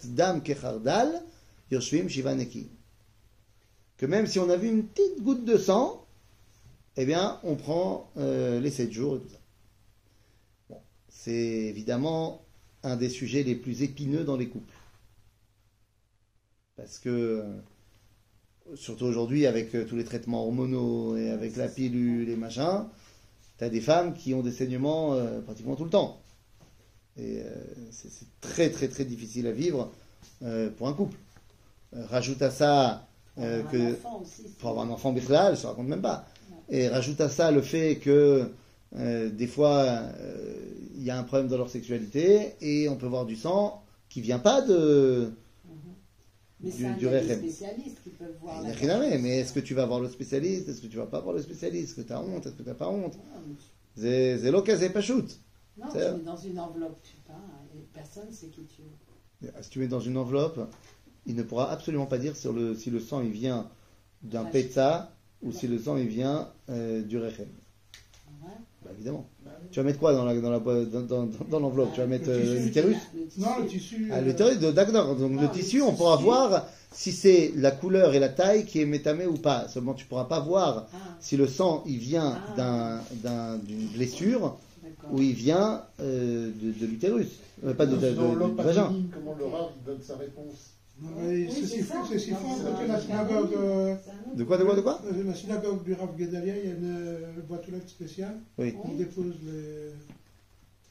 [0.05, 1.23] dam kechardal,
[1.71, 2.69] yoshvim shiva neki.
[3.99, 6.07] Que même si on a vu une petite goutte de sang,
[6.97, 10.81] eh bien, on prend euh, les 7 jours et tout ça.
[11.09, 12.43] C'est évidemment
[12.83, 14.73] un des sujets les plus épineux dans les couples.
[16.77, 17.45] Parce que,
[18.75, 22.89] surtout aujourd'hui, avec euh, tous les traitements hormonaux et avec la pilule et machin,
[23.59, 26.21] tu as des femmes qui ont des saignements euh, pratiquement tout le temps.
[27.17, 27.45] Et euh,
[27.91, 29.91] c'est c'est très très très difficile à vivre
[30.45, 31.17] euh, pour un couple.
[31.93, 33.93] Rajoute à ça Pour que
[34.23, 36.27] aussi, pour avoir un enfant je ne raconte même pas.
[36.69, 38.51] Et rajoute à ça le fait que
[38.93, 40.03] des fois
[40.97, 44.21] il y a un problème dans leur sexualité et on peut voir du sang qui
[44.21, 45.33] vient pas de.
[46.61, 47.39] Mais du- du Rechem.
[47.39, 48.57] spécialistes qui peuvent voir.
[48.61, 50.69] Il n'y a rien mais est-ce que tu vas voir le spécialiste?
[50.69, 51.91] Est-ce que tu vas pas voir le spécialiste?
[51.91, 52.47] Est-ce que tu as honte?
[52.47, 53.17] Est-ce que tu n'as pas honte?
[53.33, 53.39] Ah,
[53.97, 55.39] C'est l'occasion, c'est pas shoot.
[55.77, 57.37] Non, tu mets dans une enveloppe, tu pars,
[57.77, 58.83] et personne ne sait qui tu
[59.47, 59.63] es.
[59.63, 60.59] Si tu mets dans une enveloppe,
[61.27, 63.71] il ne pourra absolument pas dire sur le, si le sang il vient
[64.23, 64.51] d'un Ouais.
[64.51, 67.47] pétza ou si le sang il vient euh, du rechem.
[68.43, 68.49] Ouais.
[68.89, 69.29] Bah, évidemment.
[69.71, 71.93] Tu vas mettre quoi dans la dans la boîte- dans, dans, dans l'enveloppe?
[71.93, 72.97] Tu vas mettre euh, l'utérus.
[73.37, 74.09] Non, le tissu.
[74.13, 75.15] Ah, le l'utérus, d'accord.
[75.17, 78.65] Donc Non, le le tissu, on pourra voir si c'est la couleur et la taille
[78.65, 79.69] qui est métamée ou pas.
[79.69, 82.55] Seulement, tu pourras pas voir Ah, si le sang il vient Ah.
[82.57, 85.13] d'un d'un- d'une blessure d'accord.
[85.13, 87.29] ou il vient euh, de, de l'utérus,
[87.67, 88.09] Euh, pas de, de-
[88.63, 88.93] vagin.
[89.13, 90.78] comment le il donne sa réponse?
[91.01, 91.47] Non, mais
[91.83, 93.55] fort c'est que la synagogue.
[93.57, 93.95] euh.
[94.35, 96.75] De quoi, de quoi, de quoi euh, La synagogue du Rav Gedalia, il y a
[96.75, 98.37] une euh, boîte aux lettres spéciale.
[98.59, 99.91] Oui, On dépose les.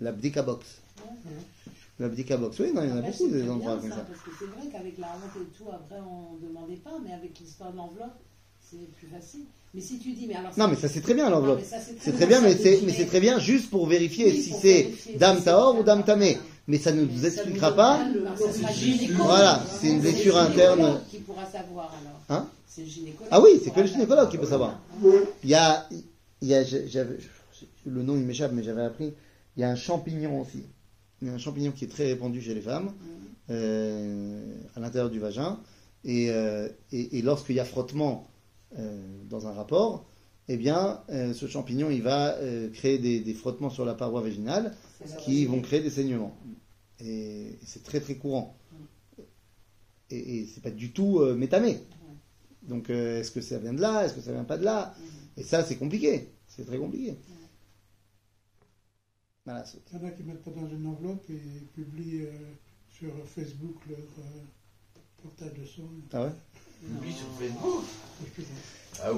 [0.01, 0.66] la bdika box.
[0.97, 1.32] Ouais.
[1.99, 2.60] La bdika box.
[2.60, 4.05] Oui, non, il y en a Ah, bah, beaucoup des endroits bien, comme ça.
[4.08, 7.14] Parce que c'est vrai qu'avec la honte et tout, après on ne demandait pas, mais
[7.14, 8.18] avec l'histoire de l'enveloppe,
[8.70, 9.41] c'est plus facile.
[9.74, 10.51] Mais si tu dis, mais alors.
[10.58, 11.62] Non, mais ça c'est très bien l'enveloppe.
[11.99, 15.51] C'est très bien, mais c'est très bien juste pour vérifier Oui, si c'est dame c'est
[15.53, 16.38] ou dame dame tamé.
[16.68, 18.03] Mais ça ne nous Mais ça expliquera nous pas.
[18.09, 19.26] le- gynécologue.
[19.26, 21.01] Voilà, c'est une le blessure gynécologue interne.
[21.09, 22.22] qui pourra savoir alors.
[22.41, 23.30] Hein C'est le gynécologue.
[23.32, 24.80] Ah oui, c'est que le gynécologue qui peut savoir.
[25.43, 25.88] Il y a,
[26.41, 27.18] il y a, j'avais,
[27.86, 29.13] le nom il m'échappe, mais j'avais appris.
[29.55, 30.63] Il y a un champignon aussi.
[31.22, 32.91] Il y a un champignon qui est très répandu chez les femmes,
[33.49, 34.41] euh,
[34.76, 35.57] à l'intérieur du vagin.
[36.03, 38.28] Et, euh, et, et lorsqu'il y a frottement
[38.78, 40.05] euh, dans un rapport,
[40.47, 44.22] eh bien, euh, ce champignon, il va euh, créer des, des frottements sur la paroi
[44.22, 44.74] vaginale
[45.20, 46.36] qui vont créer des saignements.
[47.00, 48.58] Et, c'est très très courant.
[50.10, 51.80] Et, et c'est pas du tout euh, métamé.
[52.64, 54.06] Donc, euh, est-ce que ça vient de là?
[54.06, 54.93] Est-ce que ça vient pas de là?
[55.38, 56.30] Et ça, c'est compliqué.
[56.48, 57.18] C'est très compliqué.
[59.45, 59.64] Voilà.
[59.93, 61.39] Il y en a qui mettent pas dans une enveloppe et
[61.74, 62.32] publient euh,
[62.89, 65.84] sur Facebook leur euh, portail de son.
[66.12, 66.32] Ah ouais?
[67.02, 67.84] Lui sur Facebook?
[69.02, 69.12] Ah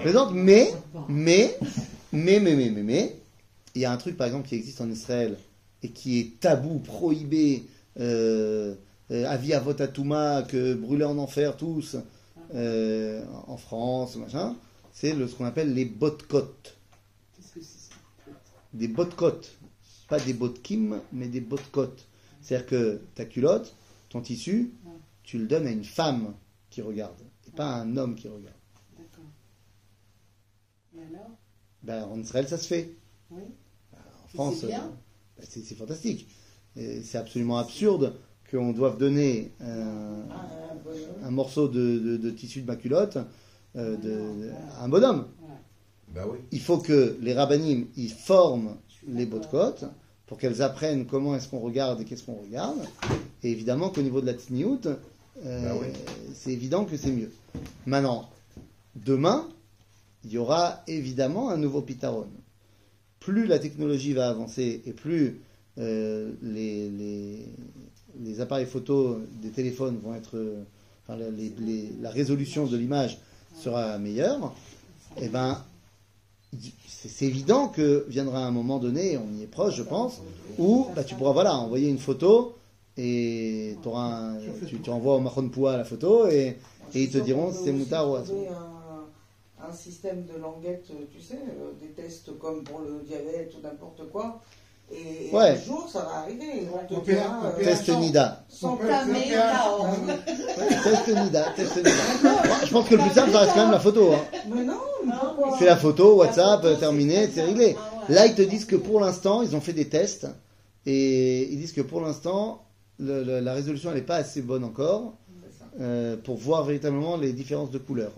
[0.00, 0.72] plaisante, mais,
[1.08, 1.56] mais,
[2.12, 3.16] mais, mais, mais, mais, mais,
[3.76, 5.36] il y a un truc, par exemple, qui existe en Israël
[5.82, 7.66] et qui est tabou, prohibé,
[8.00, 8.74] euh,
[9.10, 11.96] euh, avis à vote à Touma, que brûler en enfer tous,
[12.54, 14.56] euh, en France, machin,
[14.92, 16.78] c'est ce qu'on appelle les botcotes.
[17.34, 17.96] Qu'est-ce que c'est ça
[18.72, 19.58] Des botcotes.
[20.08, 22.06] Pas des botkim, mais des botcotes.
[22.40, 23.76] C'est-à-dire que ta culotte,
[24.08, 24.72] ton tissu,
[25.22, 26.32] tu le donnes à une femme
[26.70, 28.56] qui regarde, et pas à un homme qui regarde.
[28.96, 29.24] D'accord.
[30.96, 31.30] Et alors?
[31.82, 32.96] Ben, en Israël, ça se fait.
[33.30, 33.42] Oui.
[34.38, 34.84] En France, c'est bien.
[34.84, 36.28] euh, ben, c'est c'est fantastique.
[36.76, 38.14] Et C'est absolument absurde
[38.50, 40.22] qu'on doive donner euh,
[41.24, 43.18] un morceau de, de- de tissu de ma culotte
[43.76, 45.26] euh, de- à un bonhomme.
[46.14, 46.38] Bah oui.
[46.52, 48.76] Il faut que les rabbinim ils forment
[49.08, 49.40] les d'accord.
[49.40, 49.84] botcotes
[50.26, 52.78] pour qu'elles apprennent comment est-ce qu'on regarde et qu'est-ce qu'on regarde.
[53.42, 55.88] Et évidemment qu'au niveau de la tniout, euh, Bah oui.
[56.34, 57.30] c'est évident que c'est mieux.
[57.86, 58.28] Maintenant,
[58.94, 59.46] demain,
[60.24, 62.26] il y aura évidemment un nouveau pitaron.
[63.26, 65.40] Plus la technologie va avancer et plus
[65.78, 70.36] euh, les, appareils photo des téléphones vont être.
[70.36, 70.62] euh,
[71.02, 73.18] enfin, la- résolution de l'image
[73.60, 74.54] sera meilleure,
[75.20, 75.60] et ben,
[76.86, 80.20] c'est évident que viendra un moment donné, on y est proche, je pense,
[80.60, 82.54] où bah, tu pourras voilà, envoyer une photo
[82.96, 86.56] et tu, envoies au Mahon Poua la photo et,
[86.94, 88.18] ils te diront c'est moutard ou.
[89.68, 94.08] Un, système de languette, tu sais, euh, des tests comme pour le diabète ou n'importe
[94.10, 94.40] quoi.
[94.92, 95.50] Et, Ouais.
[95.50, 96.62] un jour, ça va arriver.
[96.62, 98.44] Ils hein, peut- Test Nida.
[98.48, 98.86] sans Ouais,
[100.84, 101.90] Test Nida, test Nida.
[102.64, 104.12] Je pense que le plus simple, ça reste quand même la photo.
[104.12, 104.24] hein.
[104.48, 107.76] Mais non, pourquoi C'est la photo, WhatsApp, La photo, terminé, c'est réglé.
[107.76, 108.14] Ah ouais.
[108.14, 110.28] Là, ils te disent que pour l'instant, ils ont fait des tests
[110.86, 112.62] et ils disent que pour l'instant,
[113.00, 115.14] la résolution elle n'est pas assez bonne encore
[115.80, 118.12] euh, pour voir véritablement les différences de couleurs.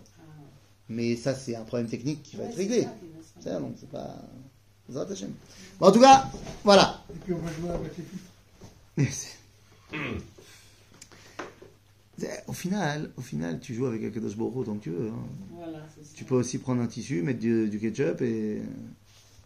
[0.89, 2.87] Mais ça, c'est un problème technique qui va Ouais, être réglé.
[3.41, 4.17] C'est donc c'est pas.
[5.79, 6.31] Bon, en tout cas,
[6.65, 7.05] voilà.
[7.15, 8.05] Et puis on va jouer avec les
[9.07, 9.09] filles.
[12.19, 15.09] C'est- Au final, au final, tu joues avec Akadosh Baruch Hu tant que tu veux.
[15.09, 15.27] hein.
[15.53, 16.11] Voilà, c'est ça.
[16.15, 18.63] Tu peux aussi prendre un tissu, mettre du, du ketchup et,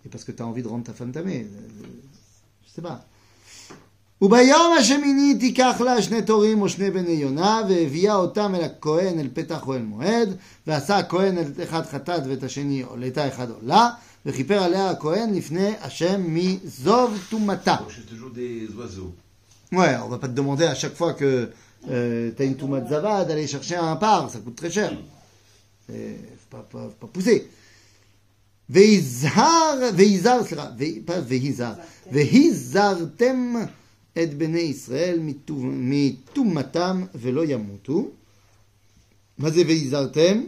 [0.05, 1.47] et parce que tu as envie de rendre ta femme tamée.
[2.67, 3.07] Je sais pas.
[4.22, 9.30] וביום השמיני תיקח לה שני תורים או שני בני יונה, והביאה אותם אל הכהן אל
[9.34, 10.36] פתח אוהל מועד,
[10.68, 13.90] ועשה הכהן את אחד חטאת ואת השני עולתה אחד עולה,
[14.26, 17.76] וכיפר עליה הכהן לפני השם מזוב טומאתה.
[17.76, 19.14] Donc c'est toujours des oiseaux.
[19.74, 21.50] Ouais, on va pas te demander à chaque fois que
[21.90, 24.92] euh, t'as une toumate zava d'aller chercher un par, ça coûte très cher.
[25.90, 27.40] Et faut pas, pas, pas pousser.
[28.70, 31.74] ויזהר, ויזהר, סליחה, ו- pas ויזהר,
[32.12, 33.56] והזהרתם
[34.24, 38.08] את בני ישראל מטו- מטומאתם ולא ימותו.
[39.38, 40.42] מה זה והזהרתם?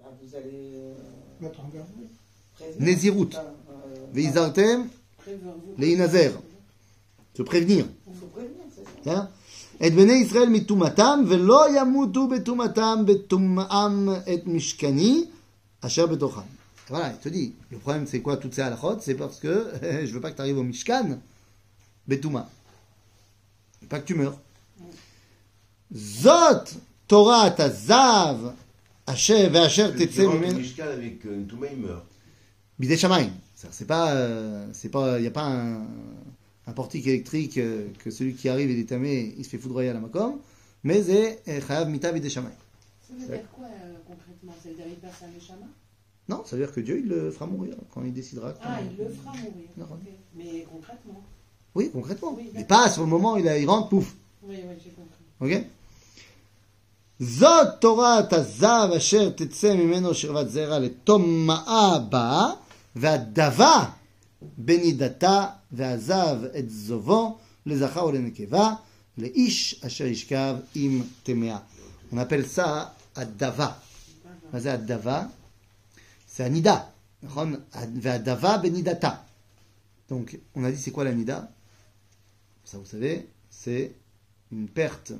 [0.00, 1.86] Bah, vous allez euh, Mettre en garde.
[2.58, 2.80] prévenir.
[2.80, 3.34] נזירות.
[3.34, 4.82] Enfin, euh, והזהרתם
[5.24, 5.78] Prévenez-vous.
[5.80, 6.36] להינזר.
[7.38, 7.84] se prévenir.
[7.84, 9.26] Il faut prévenir, c'est ça.
[9.80, 9.86] כן?
[9.86, 15.24] את בני ישראל מטומאתם, ולא ימותו בטומאתם בטומאם את משכני
[15.80, 16.40] אשר בתוכם.
[16.88, 19.54] Voilà, il te dit, le problème c'est quoi toutes ces halakhot C'est parce que
[20.06, 21.18] je veux pas que tu arrives au Mishkan,
[22.07, 22.49] Betouma.
[23.89, 24.39] Pas que tu meurs.
[25.93, 26.63] Zot
[27.07, 28.53] Torah Tazav
[29.05, 32.05] Asher mimenu Mishkan avec euh, touma, il meurt.
[32.79, 35.85] C'est-à-dire, C'est pas, euh, c'est pas, il y a pas un,
[36.67, 39.89] un portique électrique euh, que celui qui arrive il est tamé, il se fait foudroyer
[39.89, 40.39] à la makom,
[40.83, 42.55] mais c'est euh, chayav mita Shamayim.
[43.01, 44.53] Ça veut dire quoi euh, concrètement?
[44.63, 45.65] C'est dire il passe un méchama
[46.29, 48.53] Non, ça veut dire que Dieu il le fera mourir quand il décidera.
[48.61, 49.67] Ah, quand- il le fera mourir.
[49.77, 49.85] Non.
[49.85, 49.99] ok.
[50.35, 51.21] Mais concrètement?
[51.74, 52.32] Oui, concrètement.
[52.36, 52.84] Oui, mais d'accord.
[52.84, 54.14] pas sur le moment il, a- il rentre, pouf.
[54.42, 55.24] Oui, oui, j'ai compris.
[55.40, 55.64] Ok
[57.20, 62.46] זאת תורת הזב אשר תצא ממנו שכבת זרע לטומאה הבאה,
[62.96, 63.84] והדבה
[64.58, 68.74] בנידתה, ועזב את זובו לזכר ולנקבה,
[69.18, 71.58] לאיש אשר ישכב עם טמאה.
[72.12, 72.84] On appelle ça
[73.16, 73.68] הדבה.
[74.52, 75.22] מה זה הדבה?
[76.36, 76.80] C'est הנידה,
[77.22, 77.54] נכון?
[78.02, 79.10] והדבה בנידתה.
[80.10, 81.48] Donc, on a dit c'est quoi la nida
[82.71, 83.93] ça, vous savez, c'est
[84.49, 85.11] une perte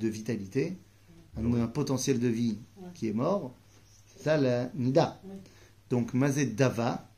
[0.00, 0.76] de vitalité,
[1.36, 2.58] un, un potentiel de vie
[2.94, 3.52] qui est mort.
[4.14, 5.20] C'est ça la nida.
[5.90, 7.08] Donc, mazé dava.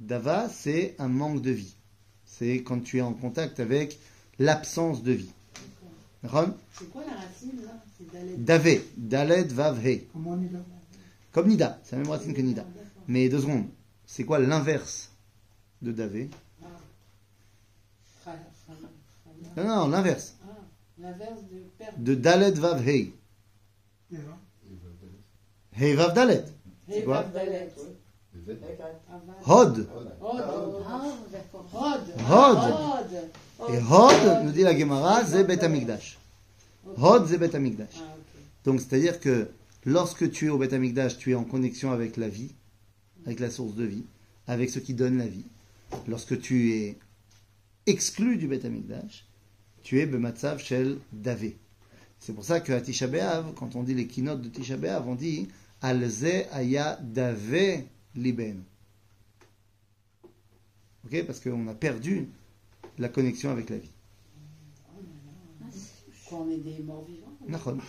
[0.00, 1.74] Dava, c'est un manque de vie.
[2.24, 3.98] C'est quand tu es en contact avec
[4.38, 5.32] l'absence de vie.
[6.24, 7.84] Ron C'est quoi la racine là?
[8.38, 10.06] Davé, Daled, Vav, He.
[10.14, 10.60] Comment on y va
[11.32, 12.64] Comme Nida, c'est la même racine que Nida.
[13.06, 13.66] Mais deux secondes,
[14.06, 15.10] c'est quoi l'inverse
[15.82, 16.32] de Davé tra-
[19.56, 20.34] Non, non, l'inverse.
[20.44, 20.56] Ah,
[20.98, 21.98] l'inverse de perdre.
[21.98, 23.12] De Daled, Vav, He.
[24.10, 24.38] Et là,
[25.80, 26.44] He, Vav, Daled.
[26.88, 27.72] C'est Et quoi Vav Dalet.
[28.48, 28.56] Hod.
[29.46, 29.88] Hod.
[31.30, 31.66] D'accord.
[31.72, 32.00] Hod.
[32.30, 32.58] Hod.
[33.60, 33.74] Hod.
[33.74, 36.18] Et Hod, nous dit la Gemara, c'est Bet Amikdash.
[36.96, 37.96] Hod, c'est Bet Amikdash.
[37.98, 38.16] Ah.
[38.64, 39.50] Donc, c'est-à-dire que
[39.84, 42.52] lorsque tu es au Bet Amikdash, tu es en connexion avec la vie,
[43.26, 44.04] avec la source de vie,
[44.46, 45.44] avec ce qui donne la vie.
[46.06, 46.98] Lorsque tu es
[47.86, 49.26] exclu du Bet Amikdash,
[49.88, 51.56] tu es Bematzav Shel Davé.
[52.20, 55.14] C'est pour ça qu'à Tisha B'Av, quand on dit les keynotes de Tisha B'Av, on
[55.14, 55.48] dit
[55.80, 58.62] Alze Aya Davé Liben.
[61.06, 62.28] Ok Parce qu'on a perdu
[62.98, 63.88] la connexion avec la vie.
[66.28, 67.80] Quand on est des morts vivants.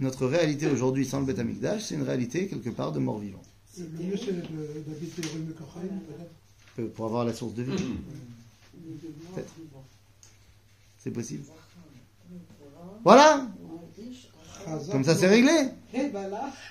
[0.00, 3.42] Notre réalité aujourd'hui sans le Beth Amikdash, c'est une réalité quelque part de mort-vivant.
[3.78, 6.80] le mieux c'est de- d'habiter rue Mekochaim, peut-être.
[6.80, 7.76] Euh, Pour avoir la source de vie,
[9.36, 9.54] Peut-être.
[11.02, 11.44] C'est possible.
[13.04, 13.46] Voilà.
[14.90, 15.52] Comme ça c'est réglé.
[15.94, 16.28] Et ben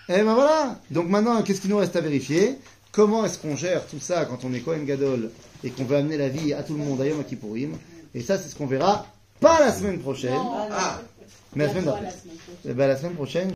[0.07, 0.79] Et ben voilà.
[0.91, 2.57] Donc maintenant, qu'est-ce qu'il nous reste à vérifier?
[2.91, 5.31] Comment est-ce qu'on gère tout ça quand on est Kohen Gadol
[5.63, 7.73] et qu'on veut amener la vie à tout le monde à Yom Kippourim
[8.15, 9.05] Et ça, c'est ce qu'on verra
[9.39, 10.33] pas la semaine prochaine,
[10.71, 10.99] Ah.
[11.55, 12.03] Mais la semaine d'après.
[12.03, 12.57] la semaine prochaine.
[12.65, 13.47] Eh ben, la semaine prochaine,